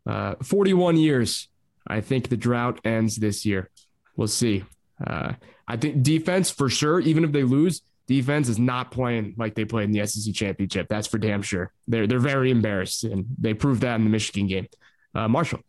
[0.07, 1.48] Uh, 41 years.
[1.86, 3.70] I think the drought ends this year.
[4.16, 4.64] We'll see.
[5.05, 5.32] Uh,
[5.66, 7.00] I think defense for sure.
[7.00, 10.88] Even if they lose, defense is not playing like they played in the SEC championship.
[10.88, 11.72] That's for damn sure.
[11.88, 14.68] They're they're very embarrassed, and they proved that in the Michigan game.
[15.14, 15.61] Uh, Marshall.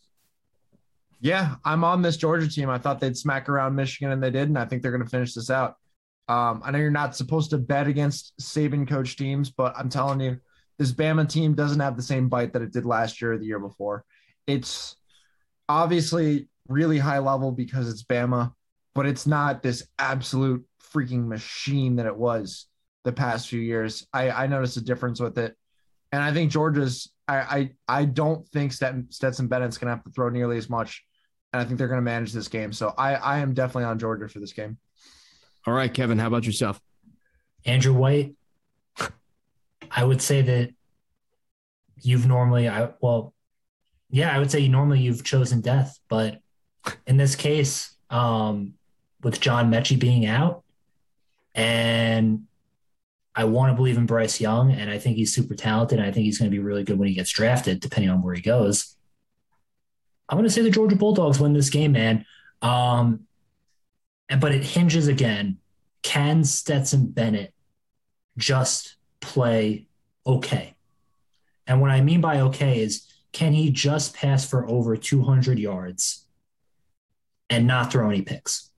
[1.20, 2.70] Yeah, I'm on this Georgia team.
[2.70, 5.10] I thought they'd smack around Michigan, and they did, and I think they're going to
[5.10, 5.78] finish this out.
[6.28, 10.20] Um, I know you're not supposed to bet against Saban coach teams, but I'm telling
[10.20, 10.38] you,
[10.78, 13.46] this Bama team doesn't have the same bite that it did last year or the
[13.46, 14.04] year before.
[14.48, 14.96] It's
[15.70, 18.54] obviously really high level because it's Bama,
[18.96, 22.68] but it's not this absolute freaking machine that it was
[23.04, 24.08] the past few years.
[24.14, 25.56] I, I noticed a difference with it.
[26.12, 30.12] And I think Georgia's, I, I, I don't think Stetson Bennett's going to have to
[30.12, 31.04] throw nearly as much.
[31.52, 32.72] And I think they're going to manage this game.
[32.74, 34.78] So I, I am definitely on Georgia for this game.
[35.66, 36.82] All right, Kevin, how about yourself?
[37.66, 38.36] Andrew White.
[39.92, 40.72] I would say that
[42.02, 43.34] you've normally, I well,
[44.14, 46.40] yeah, I would say normally you've chosen death, but
[47.08, 48.76] in this case, um,
[49.24, 50.64] with John Metchie being out,
[51.56, 52.44] and
[53.34, 55.98] I want to believe in Bryce Young, and I think he's super talented.
[55.98, 58.22] And I think he's going to be really good when he gets drafted, depending on
[58.22, 58.96] where he goes.
[60.30, 62.24] I'm going to say the Georgia Bulldogs win this game, man.
[62.62, 63.22] Um,
[64.40, 65.58] but it hinges again.
[66.04, 67.52] Can Stetson Bennett
[68.38, 69.88] just play
[70.24, 70.76] okay?
[71.66, 76.26] And what I mean by okay is can he just pass for over 200 yards
[77.50, 78.70] and not throw any picks?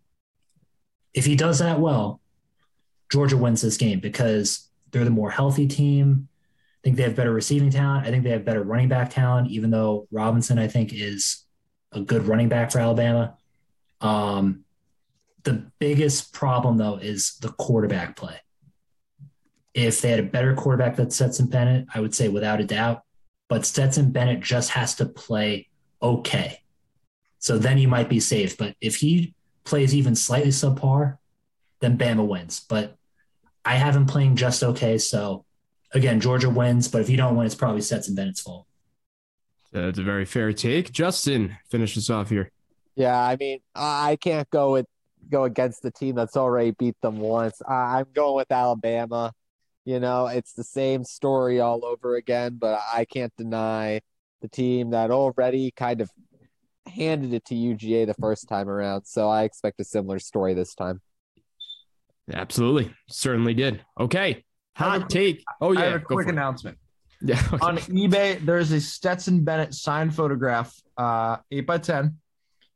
[1.14, 2.22] If he does that well,
[3.12, 6.28] Georgia wins this game because they're the more healthy team.
[6.32, 8.08] I think they have better receiving talent.
[8.08, 11.44] I think they have better running back talent, even though Robinson, I think, is
[11.92, 13.38] a good running back for Alabama.
[14.02, 14.66] Um,
[15.44, 18.38] the biggest problem, though, is the quarterback play.
[19.74, 23.05] If they had a better quarterback that Stetson Bennett, I would say without a doubt.
[23.48, 25.70] But Stetson Bennett just has to play
[26.02, 26.62] okay.
[27.40, 28.58] So then you might be safe.
[28.58, 31.18] But if he plays even slightly subpar,
[31.80, 32.60] then Bama wins.
[32.60, 32.96] But
[33.64, 34.98] I have him playing just okay.
[34.98, 35.46] So
[35.94, 36.88] again, Georgia wins.
[36.88, 38.66] But if you don't win, it's probably Stetson Bennett's fault.
[39.72, 40.92] That's a very fair take.
[40.92, 42.52] Justin, finish us off here.
[42.96, 44.86] Yeah, I mean, I can't go with
[45.30, 47.62] go against the team that's already beat them once.
[47.68, 49.34] I'm going with Alabama.
[49.86, 54.02] You know, it's the same story all over again, but I can't deny
[54.42, 56.10] the team that already kind of
[56.88, 59.06] handed it to UGA the first time around.
[59.06, 61.02] So I expect a similar story this time.
[62.34, 62.92] Absolutely.
[63.08, 63.86] Certainly did.
[64.00, 64.44] Okay.
[64.76, 65.44] Hot take.
[65.62, 65.80] Oh, yeah.
[65.80, 66.78] I have a quick announcement.
[67.22, 67.42] Yeah.
[67.54, 67.66] Okay.
[67.66, 72.18] On eBay, there's a Stetson Bennett signed photograph, uh, 8 by 10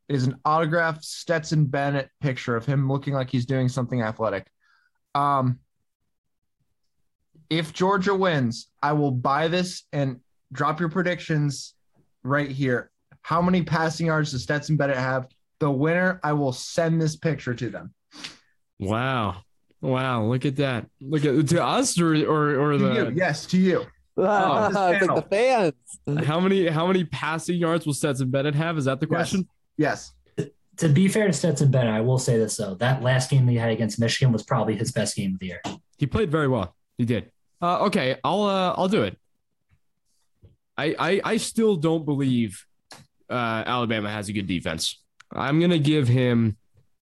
[0.10, 4.48] is an autographed Stetson Bennett picture of him looking like he's doing something athletic.
[5.14, 5.60] Um,
[7.50, 10.20] if Georgia wins, I will buy this and
[10.54, 11.74] drop your predictions
[12.24, 12.92] right here.
[13.22, 15.28] How many passing yards does Stetson Bennett have?
[15.60, 17.94] the winner, I will send this picture to them.
[18.80, 19.42] Wow.
[19.82, 20.24] Wow.
[20.24, 20.86] Look at that.
[21.02, 23.06] Look at to us or or, or To you.
[23.06, 23.86] the Yes, to you.
[24.22, 26.26] Oh, it's like the fans.
[26.26, 28.78] how many how many passing yards will Stetson Bennett have?
[28.78, 29.10] Is that the Yes.
[29.10, 29.48] question?
[29.78, 30.14] Yes.
[30.78, 33.52] To be fair to Stetson Bennett, I will say this though: that last game that
[33.54, 35.62] he had against Michigan was probably his best game of the year.
[35.98, 36.74] He played very well.
[36.98, 37.32] He did.
[37.62, 39.18] Uh, okay, I'll uh, I'll do it.
[40.78, 42.66] I, I I still don't believe
[43.30, 45.02] uh, Alabama has a good defense.
[45.32, 46.58] I'm gonna give him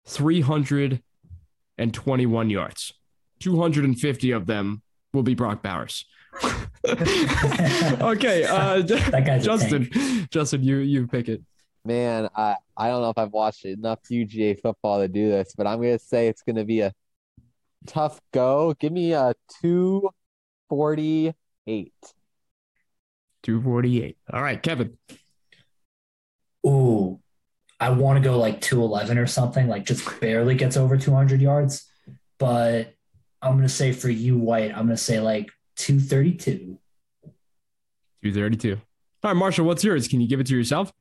[0.08, 2.94] 321 yards.
[3.40, 4.82] 250 of them
[5.14, 6.06] will be Brock Bowers.
[6.44, 8.82] okay, uh,
[9.12, 10.28] That guy's a Justin.
[10.32, 11.42] Justin, you you pick it.
[11.86, 15.68] Man, I, I don't know if I've watched enough UGA football to do this, but
[15.68, 16.92] I'm gonna say it's gonna be a
[17.86, 18.74] tough go.
[18.80, 20.10] Give me a two
[20.70, 21.34] forty
[21.66, 21.94] eight.
[23.44, 24.18] 248.
[24.34, 24.98] All right, Kevin.
[26.66, 27.20] Ooh,
[27.80, 31.90] I want to go like 211 or something, like just barely gets over 200 yards.
[32.40, 32.94] But
[33.42, 36.78] I'm going to say for you, White, I'm going to say like 232.
[38.24, 38.74] 232.
[38.74, 38.82] All
[39.24, 40.08] right, Marshall, what's yours?
[40.08, 40.92] Can you give it to yourself?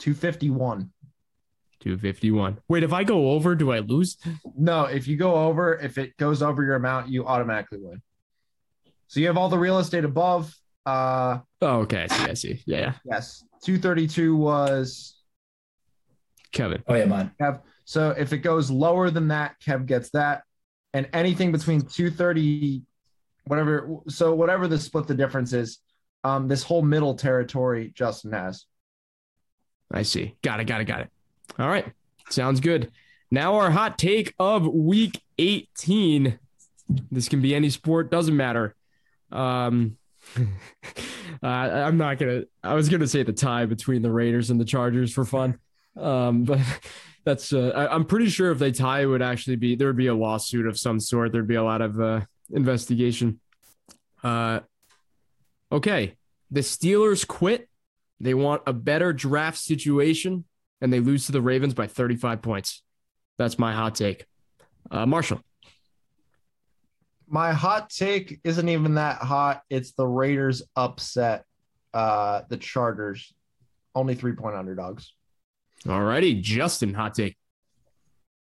[0.00, 0.90] 251.
[1.80, 2.58] 251.
[2.68, 4.16] Wait, if I go over, do I lose?
[4.56, 8.02] No, if you go over, if it goes over your amount, you automatically win.
[9.06, 10.54] So you have all the real estate above.
[10.84, 12.02] Uh Oh, okay.
[12.04, 12.30] I see.
[12.30, 12.62] I see.
[12.66, 12.92] Yeah, yeah.
[13.04, 13.44] yes.
[13.64, 15.16] 232 was
[16.52, 16.82] Kevin.
[16.86, 17.32] Oh, yeah, mine.
[17.40, 17.60] Kev.
[17.84, 20.42] So if it goes lower than that, Kev gets that.
[20.94, 22.82] And anything between 230,
[23.44, 23.96] whatever.
[24.08, 25.78] So whatever the split the difference is,
[26.24, 28.64] um, this whole middle territory Justin has.
[29.90, 30.36] I see.
[30.42, 30.64] Got it.
[30.64, 30.84] Got it.
[30.84, 31.10] Got it.
[31.58, 31.86] All right.
[32.30, 32.92] Sounds good.
[33.30, 36.38] Now our hot take of week 18.
[37.10, 38.74] This can be any sport, doesn't matter.
[39.30, 39.96] Um,
[41.42, 42.44] uh, I'm not gonna.
[42.62, 45.58] I was gonna say the tie between the Raiders and the Chargers for fun,
[45.96, 46.60] um, but
[47.24, 47.52] that's.
[47.52, 50.06] Uh, I, I'm pretty sure if they tie, it would actually be there would be
[50.06, 51.32] a lawsuit of some sort.
[51.32, 53.40] There'd be a lot of uh, investigation.
[54.22, 54.60] Uh,
[55.70, 56.14] okay,
[56.50, 57.68] the Steelers quit.
[58.20, 60.44] They want a better draft situation,
[60.80, 62.82] and they lose to the Ravens by 35 points.
[63.36, 64.26] That's my hot take.
[64.90, 65.40] Uh, Marshall.
[67.28, 69.62] My hot take isn't even that hot.
[69.68, 71.44] It's the Raiders upset
[71.94, 73.32] uh the Chargers.
[73.94, 75.12] Only three point underdogs.
[75.88, 77.36] All righty, Justin, hot take.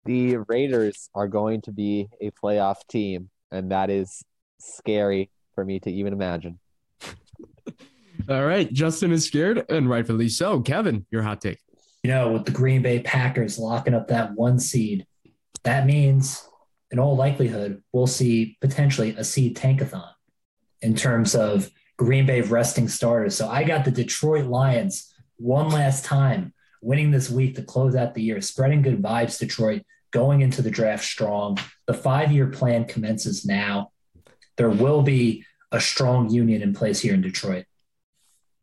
[0.05, 4.23] The Raiders are going to be a playoff team, and that is
[4.59, 6.59] scary for me to even imagine.
[8.29, 10.59] All right, Justin is scared, and rightfully so.
[10.61, 11.59] Kevin, your hot take.
[12.03, 15.07] You know, with the Green Bay Packers locking up that one seed,
[15.63, 16.45] that means
[16.91, 20.11] in all likelihood, we'll see potentially a seed tankathon
[20.81, 23.35] in terms of Green Bay resting starters.
[23.35, 28.13] So I got the Detroit Lions one last time winning this week to close out
[28.13, 31.57] the year, spreading good vibes, Detroit, going into the draft strong.
[31.87, 33.91] The five year plan commences now.
[34.57, 37.65] There will be a strong union in place here in Detroit.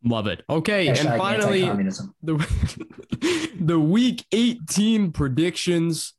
[0.03, 0.43] Love it.
[0.49, 1.61] Okay, Hashtag and finally,
[2.23, 6.13] the the week 18 predictions.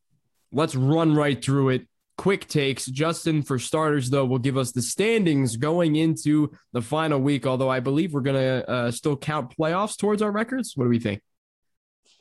[0.53, 1.89] Let's run right through it.
[2.16, 2.87] Quick takes.
[2.87, 7.47] Justin, for starters, though, will give us the standings going into the final week.
[7.47, 10.74] Although I believe we're gonna uh, still count playoffs towards our records.
[10.76, 11.20] What do we think?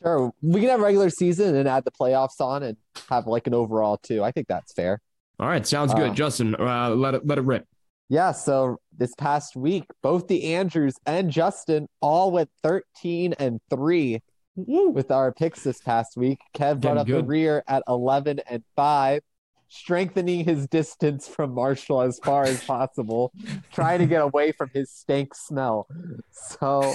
[0.01, 2.77] Sure, we can have regular season and add the playoffs on and
[3.09, 4.23] have like an overall too.
[4.23, 4.99] I think that's fair.
[5.39, 6.11] All right, sounds good.
[6.11, 7.67] Uh, Justin, uh, let it let it rip.
[8.11, 14.21] Yeah, so this past week, both the Andrews and Justin all went 13 and 3
[14.57, 16.39] with our picks this past week.
[16.53, 19.21] Kev Getting brought up the rear at 11 and 5,
[19.69, 23.31] strengthening his distance from Marshall as far as possible,
[23.71, 25.87] trying to get away from his stank smell.
[26.33, 26.93] So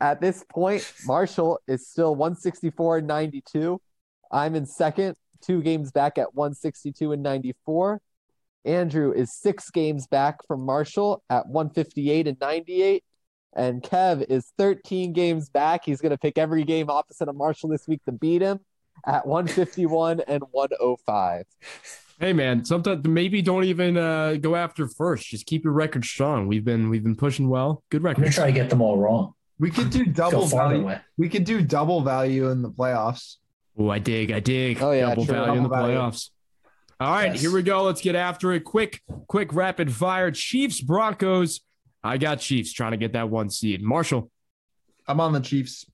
[0.00, 3.80] at this point, Marshall is still 164 and 92.
[4.32, 8.00] I'm in second, two games back at 162 and 94.
[8.64, 13.04] Andrew is six games back from Marshall at 158 and 98.
[13.54, 15.84] And Kev is 13 games back.
[15.84, 18.60] He's going to pick every game opposite of Marshall this week to beat him
[19.06, 21.44] at 151 and 105.
[22.20, 25.26] Hey man, sometimes maybe don't even uh, go after first.
[25.26, 26.46] Just keep your record strong.
[26.46, 27.82] We've been we've been pushing well.
[27.90, 28.18] Good record.
[28.18, 28.36] I'm gonna record.
[28.36, 29.34] try to get them all wrong.
[29.58, 30.82] We could do double value.
[30.82, 31.00] away.
[31.16, 33.36] We could do double value in the playoffs.
[33.76, 34.82] Oh, I dig, I dig.
[34.82, 35.34] Oh, yeah, double sure.
[35.34, 35.96] value in the value.
[35.96, 36.30] playoffs.
[37.02, 37.40] All right, Yes.
[37.40, 37.82] here we go.
[37.82, 38.60] Let's get after it.
[38.62, 40.30] Quick, quick, rapid fire.
[40.30, 41.60] Chiefs, Broncos.
[42.04, 43.82] I got Chiefs trying to get that one seed.
[43.82, 44.30] Marshall,
[45.08, 45.84] I'm on the Chiefs.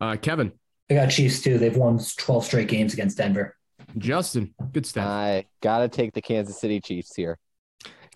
[0.00, 0.52] uh, Kevin,
[0.88, 1.58] I got Chiefs too.
[1.58, 3.56] They've won 12 straight games against Denver.
[3.98, 4.54] Justin.
[4.72, 5.04] Good stuff.
[5.04, 7.36] I got to take the Kansas City Chiefs here.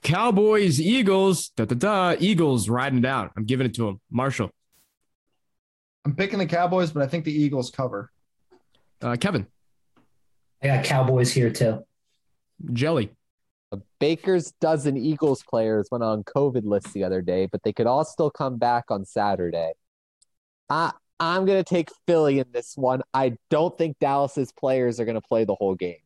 [0.04, 1.48] Cowboys, Eagles.
[1.56, 2.16] Da da da.
[2.20, 3.32] Eagles riding it out.
[3.36, 4.00] I'm giving it to them.
[4.08, 4.50] Marshall.
[6.04, 8.12] I'm picking the Cowboys, but I think the Eagles cover.
[9.02, 9.48] Uh, Kevin,
[10.62, 11.84] I got Cowboys here too.
[12.72, 13.10] Jelly,
[13.70, 17.86] The Baker's dozen Eagles players went on COVID list the other day, but they could
[17.86, 19.72] all still come back on Saturday.
[20.68, 23.02] I I'm gonna take Philly in this one.
[23.12, 25.98] I don't think Dallas's players are gonna play the whole game.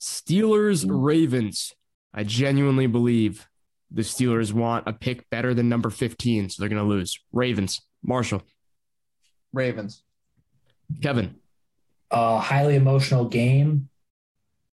[0.00, 1.74] Steelers, Ravens.
[2.12, 3.48] I genuinely believe
[3.90, 7.18] the Steelers want a pick better than number 15, so they're going to lose.
[7.32, 8.42] Ravens, Marshall,
[9.52, 10.02] Ravens.
[11.02, 11.36] Kevin,
[12.10, 13.88] A highly emotional game.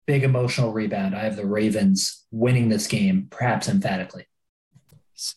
[0.10, 1.14] Big emotional rebound.
[1.14, 4.26] I have the Ravens winning this game, perhaps emphatically.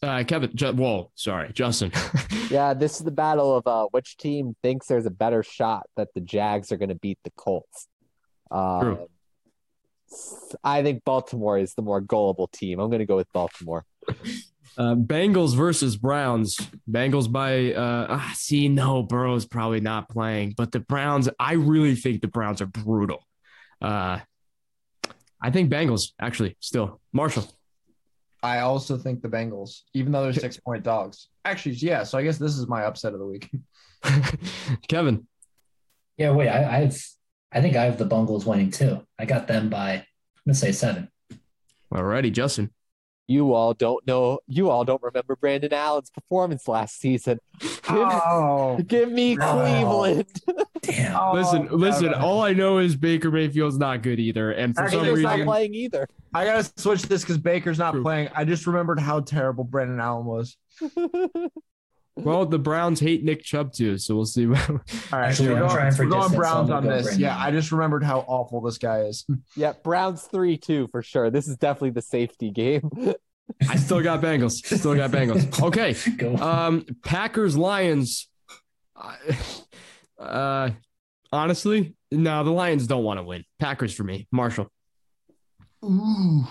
[0.03, 1.93] uh, Kevin, Ju- whoa, sorry, Justin.
[2.49, 6.09] Yeah, this is the battle of uh, which team thinks there's a better shot that
[6.15, 7.87] the Jags are gonna beat the Colts.
[8.51, 9.09] Um, True.
[10.65, 12.81] I think Baltimore is the more gullible team.
[12.81, 13.85] I'm gonna go with Baltimore.
[14.79, 16.57] Uh, Bengals versus Browns.
[16.91, 21.29] Bengals by uh ah, see no Burrow's probably not playing, but the Browns.
[21.39, 23.27] I really think the Browns are brutal.
[23.83, 24.21] Uh,
[25.43, 27.45] I think Bengals actually still Marshall.
[28.45, 31.29] I also think the Bengals, even though they're six point dogs.
[31.45, 32.05] Actually, yeah.
[32.05, 33.51] So I guess this is my upset of the week.
[34.89, 35.27] Kevin.
[36.17, 36.97] Yeah, wait, I, I have
[37.53, 39.05] I think I have the Bungles winning too.
[39.19, 40.05] I got them by I'm
[40.47, 41.09] gonna say seven.
[41.93, 42.71] Alrighty, Justin.
[43.29, 44.41] You all don't know.
[44.47, 47.39] You all don't remember Brandon Allen's performance last season.
[47.61, 49.53] Give, Oh, give me No.
[49.53, 50.62] Cleveland.
[50.83, 51.35] Damn.
[51.35, 52.11] Listen, Oh, listen.
[52.11, 52.21] God.
[52.23, 55.45] All I know is Baker Mayfield's not good either, and for Actually, some Baker's not
[55.47, 56.09] playing either.
[56.35, 58.03] I gotta switch this because Baker's not True.
[58.03, 58.31] playing.
[58.35, 60.57] I just remembered how terrible Brandon Allen was.
[62.17, 64.47] well, the Browns hate Nick Chubb too, so we'll see.
[64.49, 64.73] All right,
[65.13, 67.03] Actually, we're I'm going, trying for we're going Browns on this.
[67.05, 69.25] Brandon Yeah, I just remembered how awful this guy is.
[69.57, 71.31] yeah, Browns three two for sure.
[71.31, 72.91] This is definitely the safety game.
[73.69, 74.65] I still got Bengals.
[74.65, 75.63] Still got Bengals.
[75.63, 75.95] Okay.
[76.41, 78.29] Um, Packers Lions.
[80.23, 80.71] Uh,
[81.33, 83.45] honestly, no, the Lions don't want to win.
[83.59, 84.27] Packers for me.
[84.31, 84.71] Marshall.
[85.85, 86.47] Ooh.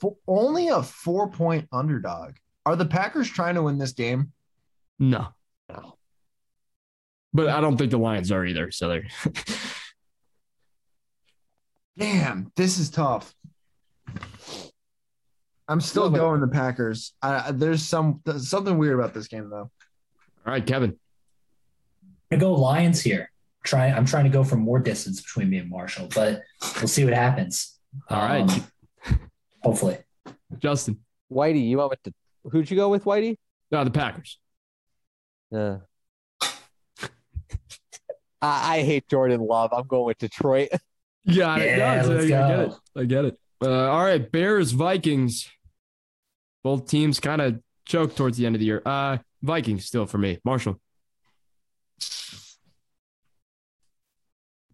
[0.00, 2.34] Fo- only a four point underdog.
[2.66, 4.32] Are the Packers trying to win this game?
[4.98, 5.28] No.
[5.68, 5.94] No.
[7.32, 8.70] But I don't think the Lions are either.
[8.70, 9.06] So they're
[11.96, 13.34] Damn, this is tough.
[15.68, 17.14] I'm still going the Packers.
[17.22, 19.70] I, there's some something weird about this game though.
[20.46, 20.98] All right, Kevin.
[22.32, 23.30] I go Lions here.
[23.64, 26.42] Try I'm trying to go for more distance between me and Marshall, but
[26.76, 27.78] we'll see what happens.
[28.10, 28.42] All right.
[29.06, 29.20] Um,
[29.62, 29.98] hopefully.
[30.58, 30.98] Justin.
[31.32, 32.12] Whitey, you went with the
[32.50, 33.36] who'd you go with, Whitey?
[33.70, 34.38] No, the Packers.
[35.54, 35.78] Uh,
[38.42, 39.72] I, I hate Jordan Love.
[39.72, 40.68] I'm going with Detroit.
[41.26, 42.60] Yeah, Yeah, I, let's I get go.
[42.62, 43.00] it.
[43.00, 43.38] I get it.
[43.62, 45.48] Uh, all right, Bears, Vikings.
[46.62, 48.82] Both teams kind of choked towards the end of the year.
[48.84, 50.38] Uh, Vikings still for me.
[50.42, 50.80] Marshall.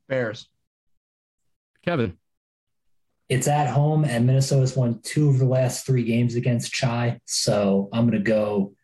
[0.08, 0.48] Bears.
[1.84, 2.16] Kevin.
[3.28, 7.20] It's at home, and Minnesota's won two of the last three games against Chai.
[7.26, 8.74] So I'm going to go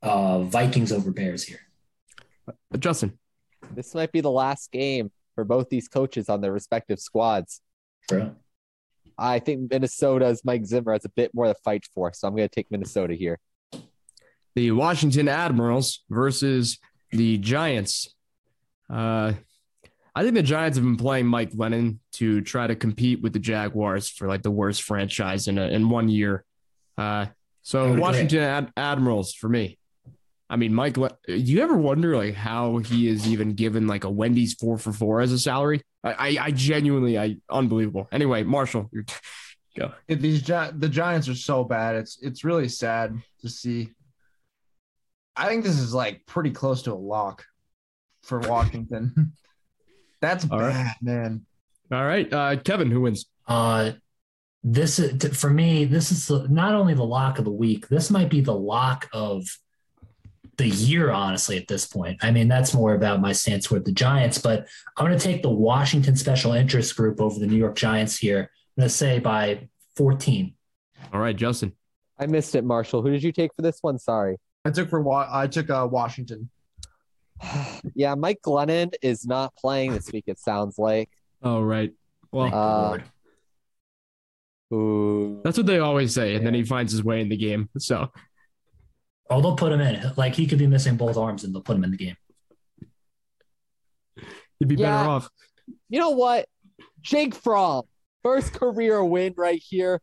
[0.00, 1.60] uh, Vikings over Bears here.
[2.48, 3.18] Uh, Justin.
[3.74, 7.60] This might be the last game for both these coaches on their respective squads.
[8.08, 8.36] True.
[9.18, 12.48] I think Minnesota's Mike Zimmer has a bit more to fight for, so I'm going
[12.48, 13.38] to take Minnesota here.
[14.54, 16.78] The Washington Admirals versus
[17.10, 18.14] the Giants.
[18.92, 19.32] Uh,
[20.14, 23.38] I think the Giants have been playing Mike Glennon to try to compete with the
[23.38, 26.44] Jaguars for like the worst franchise in a, in one year.
[26.98, 27.26] Uh,
[27.62, 27.94] so.
[27.94, 29.78] Washington Ad- Admirals for me.
[30.50, 34.04] I mean, Mike, Le- do you ever wonder like how he is even given like
[34.04, 35.80] a Wendy's four for four as a salary?
[36.04, 38.06] I, I, I genuinely, I unbelievable.
[38.12, 39.06] Anyway, Marshall, you're,
[39.78, 39.92] go.
[40.08, 41.96] These Gi- the Giants are so bad.
[41.96, 43.88] It's it's really sad to see.
[45.36, 47.44] I think this is like pretty close to a lock
[48.22, 49.32] for Washington.
[50.20, 50.72] That's All right.
[50.72, 51.46] bad, man.
[51.90, 53.26] All right, uh, Kevin, who wins?
[53.46, 53.92] Uh,
[54.62, 55.84] this is for me.
[55.84, 57.88] This is not only the lock of the week.
[57.88, 59.44] This might be the lock of
[60.56, 61.10] the year.
[61.10, 64.38] Honestly, at this point, I mean that's more about my stance toward the Giants.
[64.38, 68.16] But I'm going to take the Washington Special Interest Group over the New York Giants
[68.16, 68.50] here.
[68.76, 70.54] I'm going to say by 14.
[71.12, 71.72] All right, Justin.
[72.18, 73.02] I missed it, Marshall.
[73.02, 73.98] Who did you take for this one?
[73.98, 74.36] Sorry.
[74.64, 76.50] I took for Wa- I took uh, Washington.
[77.94, 81.10] yeah, Mike Glennon is not playing this week, it sounds like.
[81.42, 81.92] Oh, right.
[82.30, 82.98] Well, Uh,
[84.74, 85.40] ooh.
[85.44, 87.68] That's what they always say, and then he finds his way in the game.
[87.78, 88.10] So
[89.30, 90.12] Oh, they'll put him in.
[90.16, 92.16] Like he could be missing both arms, and they'll put him in the game.
[94.58, 94.98] he'd be Yeah.
[94.98, 95.30] better off.
[95.88, 96.46] You know what?
[97.00, 97.82] Jake Fromm,
[98.22, 100.00] first career win right here.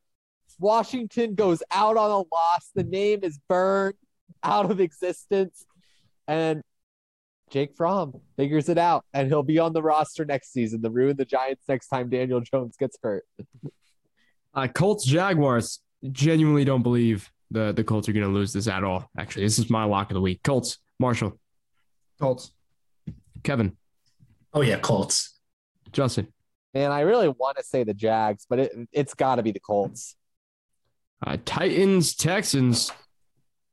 [0.60, 2.72] Washington goes out on a loss.
[2.76, 3.96] The name is burned.
[4.44, 5.66] out of existence.
[6.28, 6.62] And
[7.50, 11.18] Jake Fromm figures it out, and he'll be on the roster next season to ruin
[11.18, 13.26] the Giants next time Daniel Jones gets hurt.
[14.54, 15.80] Uh, Colts Jaguars.
[16.12, 19.10] Genuinely don't believe the the Colts are going to lose this at all.
[19.18, 20.42] Actually, this is my lock of the week.
[20.44, 20.78] Colts.
[21.00, 21.40] Marshall.
[22.20, 22.52] Colts.
[23.44, 23.76] Kevin.
[24.54, 25.40] Oh yeah, Colts.
[25.92, 26.28] Justin.
[26.74, 29.60] Man, I really want to say the Jags, but it, it's got to be the
[29.60, 30.16] Colts.
[31.26, 32.16] Uh, Titans.
[32.16, 32.92] Texans.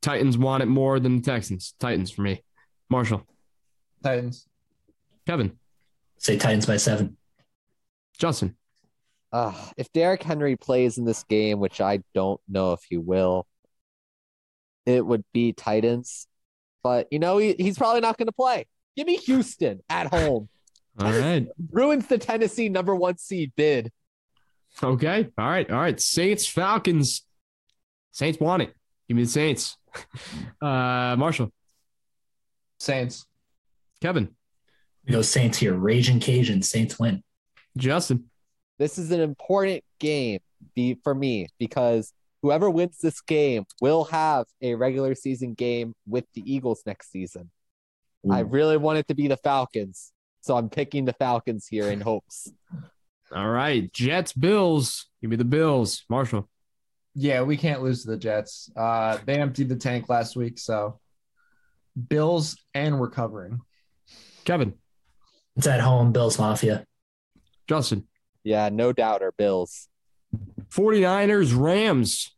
[0.01, 1.73] Titans want it more than the Texans.
[1.79, 2.43] Titans for me.
[2.89, 3.23] Marshall.
[4.03, 4.47] Titans.
[5.25, 5.57] Kevin.
[6.17, 7.17] Say Titans by seven.
[8.17, 8.55] Justin.
[9.31, 13.45] Uh, if Derrick Henry plays in this game, which I don't know if he will,
[14.85, 16.27] it would be Titans.
[16.83, 18.65] But you know, he, he's probably not going to play.
[18.95, 20.49] Give me Houston at home.
[20.99, 21.47] All right.
[21.71, 23.91] Ruins the Tennessee number one seed bid.
[24.81, 25.27] Okay.
[25.37, 25.69] All right.
[25.69, 25.99] All right.
[25.99, 27.23] Saints, Falcons.
[28.11, 28.73] Saints want it.
[29.07, 29.77] Give me the Saints.
[30.61, 31.51] Uh, Marshall.
[32.79, 33.25] Saints.
[34.01, 34.29] Kevin.
[35.05, 35.73] We go Saints here.
[35.73, 36.61] Raging Cajun.
[36.63, 37.23] Saints win.
[37.77, 38.25] Justin.
[38.79, 40.39] This is an important game
[40.75, 46.25] be, for me because whoever wins this game will have a regular season game with
[46.33, 47.51] the Eagles next season.
[48.29, 50.11] I really want it to be the Falcons.
[50.41, 52.51] So I'm picking the Falcons here in hopes.
[53.35, 53.91] All right.
[53.91, 55.07] Jets, Bills.
[55.21, 56.05] Give me the Bills.
[56.09, 56.49] Marshall.
[57.19, 58.71] Yeah, we can't lose to the Jets.
[58.75, 60.99] Uh, they emptied the tank last week, so
[62.09, 63.59] Bills and we're covering.
[64.45, 64.75] Kevin.
[65.55, 66.11] It's at home.
[66.11, 66.85] Bills Mafia.
[67.67, 68.07] Justin.
[68.43, 69.89] Yeah, no doubter, Bills.
[70.69, 72.35] 49ers, Rams.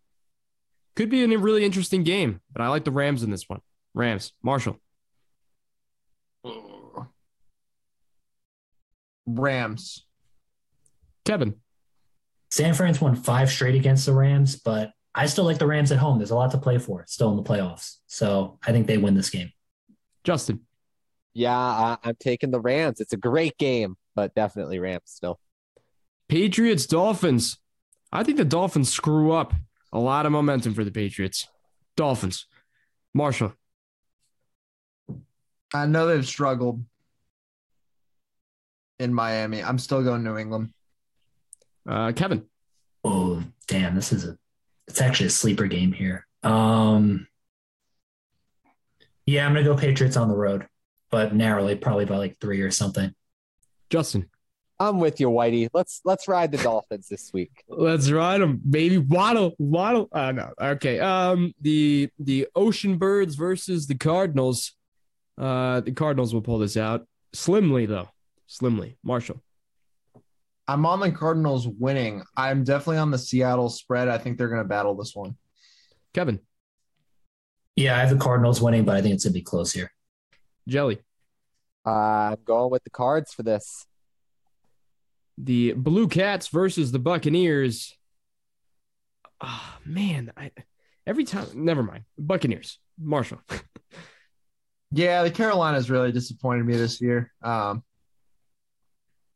[0.95, 3.59] Could be a really interesting game, but I like the Rams in this one.
[3.93, 4.31] Rams.
[4.41, 4.79] Marshall.
[9.25, 10.05] Rams.
[11.25, 11.55] Kevin.
[12.51, 15.99] San Fran's won five straight against the Rams, but I still like the Rams at
[15.99, 16.17] home.
[16.17, 17.97] There's a lot to play for still in the playoffs.
[18.07, 19.51] So I think they win this game.
[20.23, 20.61] Justin.
[21.33, 22.99] Yeah, I, I'm taking the Rams.
[22.99, 25.39] It's a great game, but definitely Rams still.
[26.27, 27.57] Patriots, Dolphins.
[28.11, 29.53] I think the Dolphins screw up
[29.91, 31.47] a lot of momentum for the Patriots.
[31.95, 32.45] Dolphins.
[33.13, 33.53] Marshall.
[35.73, 36.83] I know they've struggled
[38.99, 39.63] in Miami.
[39.63, 40.73] I'm still going New England.
[41.87, 42.45] Uh, Kevin.
[43.03, 43.95] Oh, damn.
[43.95, 44.37] This is a,
[44.87, 46.25] it's actually a sleeper game here.
[46.43, 47.27] Um,
[49.25, 50.65] yeah, I'm going to go Patriots on the road,
[51.11, 53.13] but narrowly, probably by like three or something.
[53.89, 54.29] Justin.
[54.81, 55.69] I'm with you, Whitey.
[55.73, 57.65] Let's let's ride the Dolphins this week.
[57.67, 58.97] Let's ride them, baby.
[58.97, 60.07] Waddle, waddle.
[60.09, 60.53] Uh, no.
[60.59, 61.01] Okay.
[61.01, 64.71] Um, the the Ocean Birds versus the Cardinals.
[65.37, 68.07] Uh, the Cardinals will pull this out slimly, though.
[68.47, 68.95] Slimly.
[69.03, 69.43] Marshall.
[70.69, 72.21] I'm on the Cardinals winning.
[72.37, 74.07] I'm definitely on the Seattle spread.
[74.07, 75.35] I think they're going to battle this one.
[76.13, 76.39] Kevin.
[77.75, 79.91] Yeah, I have the Cardinals winning, but I think it's going to be close here.
[80.67, 80.99] Jelly.
[81.87, 83.87] Uh, I'm going with the Cards for this.
[85.39, 87.97] The Blue Cats versus the Buccaneers.
[89.41, 90.31] Oh, man.
[90.37, 90.51] I,
[91.07, 92.03] every time, never mind.
[92.15, 92.77] Buccaneers.
[92.99, 93.39] Marshall.
[94.91, 97.31] Yeah, the Carolinas really disappointed me this year.
[97.43, 97.83] Um,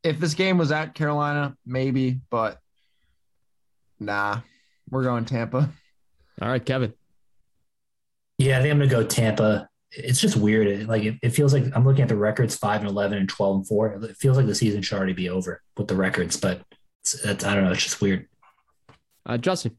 [0.04, 2.60] if this game was at Carolina, maybe, but
[3.98, 4.40] nah,
[4.90, 5.70] we're going Tampa.
[6.40, 6.92] All right, Kevin.
[8.38, 9.68] Yeah, I think I'm going to go Tampa.
[9.90, 10.66] It's just weird.
[10.66, 13.28] It, like it, it, feels like I'm looking at the records five and eleven and
[13.28, 13.94] twelve and four.
[13.94, 16.60] It feels like the season should already be over with the records, but
[17.00, 17.70] it's, it's, I don't know.
[17.70, 18.28] It's just weird.
[19.24, 19.76] Uh, Justin.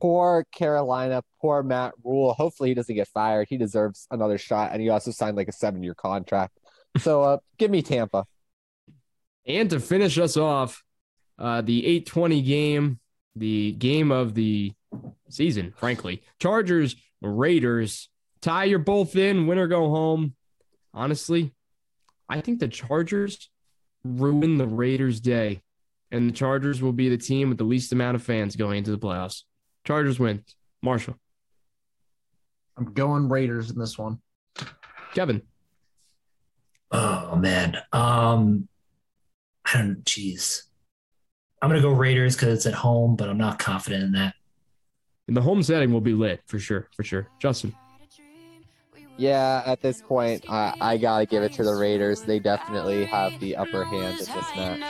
[0.00, 2.34] Poor Carolina, poor Matt Rhule.
[2.34, 3.46] Hopefully he doesn't get fired.
[3.48, 6.58] He deserves another shot, and he also signed like a seven-year contract.
[6.98, 8.26] So uh, give me Tampa.
[9.46, 10.82] And to finish us off,
[11.38, 13.00] uh, the 820 game,
[13.36, 14.72] the game of the
[15.28, 16.22] season, frankly.
[16.38, 18.08] Chargers, Raiders.
[18.40, 19.46] Tie, you're both in.
[19.46, 20.34] Winner go home.
[20.92, 21.52] Honestly,
[22.28, 23.50] I think the Chargers
[24.04, 25.62] ruin the Raiders' day,
[26.10, 28.90] and the Chargers will be the team with the least amount of fans going into
[28.90, 29.42] the playoffs.
[29.84, 30.44] Chargers win.
[30.82, 31.16] Marshall.
[32.76, 34.20] I'm going Raiders in this one.
[35.14, 35.42] Kevin.
[36.90, 37.78] Oh man.
[37.92, 38.68] Um
[39.66, 40.62] I don't jeez.
[41.62, 44.34] I'm gonna go Raiders because it's at home, but I'm not confident in that.
[45.28, 47.28] In the home setting will be lit for sure, for sure.
[47.38, 47.74] Justin.
[49.16, 52.22] Yeah, at this point, I, I gotta give it to the Raiders.
[52.22, 54.80] They definitely have the upper hand in this match.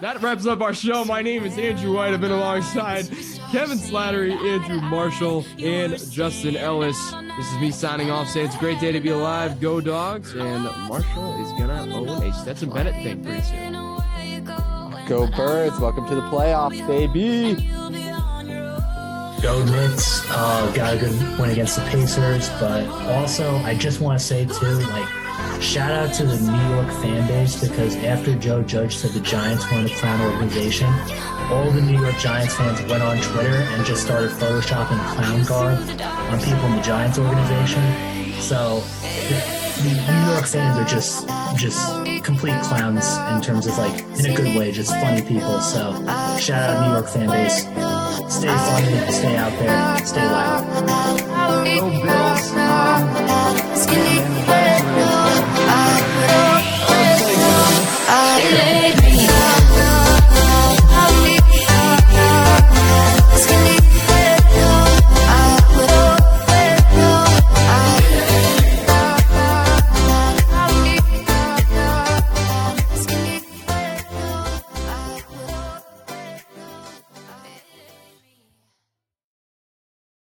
[0.00, 1.04] That wraps up our show.
[1.04, 2.14] My name is Andrew White.
[2.14, 3.06] I've been alongside
[3.52, 6.98] Kevin Slattery, Andrew Marshall, and Justin Ellis.
[7.36, 9.60] This is me signing off Say it's a great day to be alive.
[9.60, 10.32] Go dogs.
[10.34, 13.99] And Marshall is going to own a Stetson Bennett thing pretty soon.
[15.10, 15.76] Go Birds.
[15.80, 17.54] Welcome to the playoffs, baby.
[19.42, 20.24] Go Knicks.
[20.30, 24.44] Uh, got a good win against the Pacers, but also I just want to say
[24.44, 25.08] too, like,
[25.60, 29.68] shout out to the New York fan base because after Joe Judge said the Giants
[29.72, 30.86] weren't a clown organization,
[31.50, 35.80] all the New York Giants fans went on Twitter and just started photoshopping clown garb
[36.30, 37.82] on people in the Giants organization.
[38.40, 38.78] So
[39.28, 41.26] the, the New York fans are just
[41.56, 41.80] just
[42.22, 45.60] complete clowns in terms of like in a good way, just funny people.
[45.60, 45.92] So
[46.38, 47.62] shout out New York fan base.
[48.34, 50.66] Stay funny, stay out there, stay wild.
[51.64, 52.50] Go Bills.
[52.52, 53.08] Um,
[58.12, 59.39] I